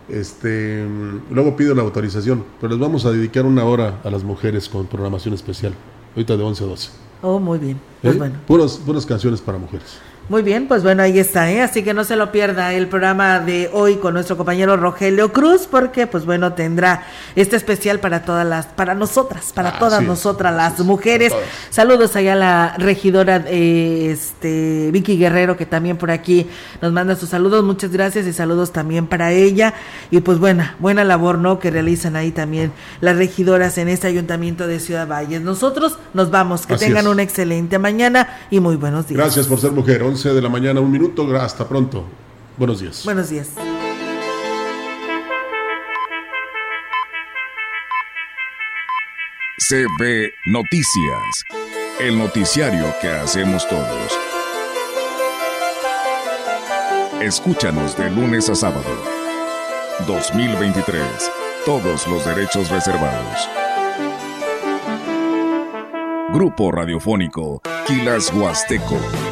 [0.09, 0.85] Este,
[1.31, 4.87] luego pido la autorización, pero les vamos a dedicar una hora a las mujeres con
[4.87, 5.73] programación especial,
[6.15, 6.91] ahorita de 11 a 12.
[7.23, 7.81] Oh, muy bien.
[8.03, 8.19] Pues ¿Eh?
[8.19, 8.35] bueno.
[8.47, 9.99] puras canciones para mujeres.
[10.29, 11.61] Muy bien, pues bueno, ahí está, ¿eh?
[11.61, 15.67] así que no se lo pierda el programa de hoy con nuestro compañero Rogelio Cruz,
[15.69, 17.05] porque pues bueno, tendrá
[17.35, 21.33] este especial para todas las, para nosotras, para todas nosotras, las mujeres.
[21.71, 26.47] Saludos allá a la regidora este Vicky Guerrero, que también por aquí
[26.81, 29.75] nos manda sus saludos, muchas gracias y saludos también para ella.
[30.11, 31.59] Y pues buena, buena labor, ¿no?
[31.59, 35.43] Que realizan ahí también las regidoras en este ayuntamiento de Ciudad Valles.
[35.43, 39.19] Nosotros nos vamos, que tengan una excelente mañana y muy buenos días.
[39.19, 40.12] Gracias por ser mujer.
[40.13, 41.27] 11 de la mañana, un minuto.
[41.37, 42.05] Hasta pronto.
[42.59, 43.03] Buenos días.
[43.05, 43.49] Buenos días.
[49.69, 51.45] CB Noticias,
[51.99, 54.19] el noticiario que hacemos todos.
[57.23, 58.83] Escúchanos de lunes a sábado.
[60.07, 61.03] 2023.
[61.65, 63.49] Todos los derechos reservados.
[66.35, 69.32] Grupo Radiofónico Quilas Huasteco.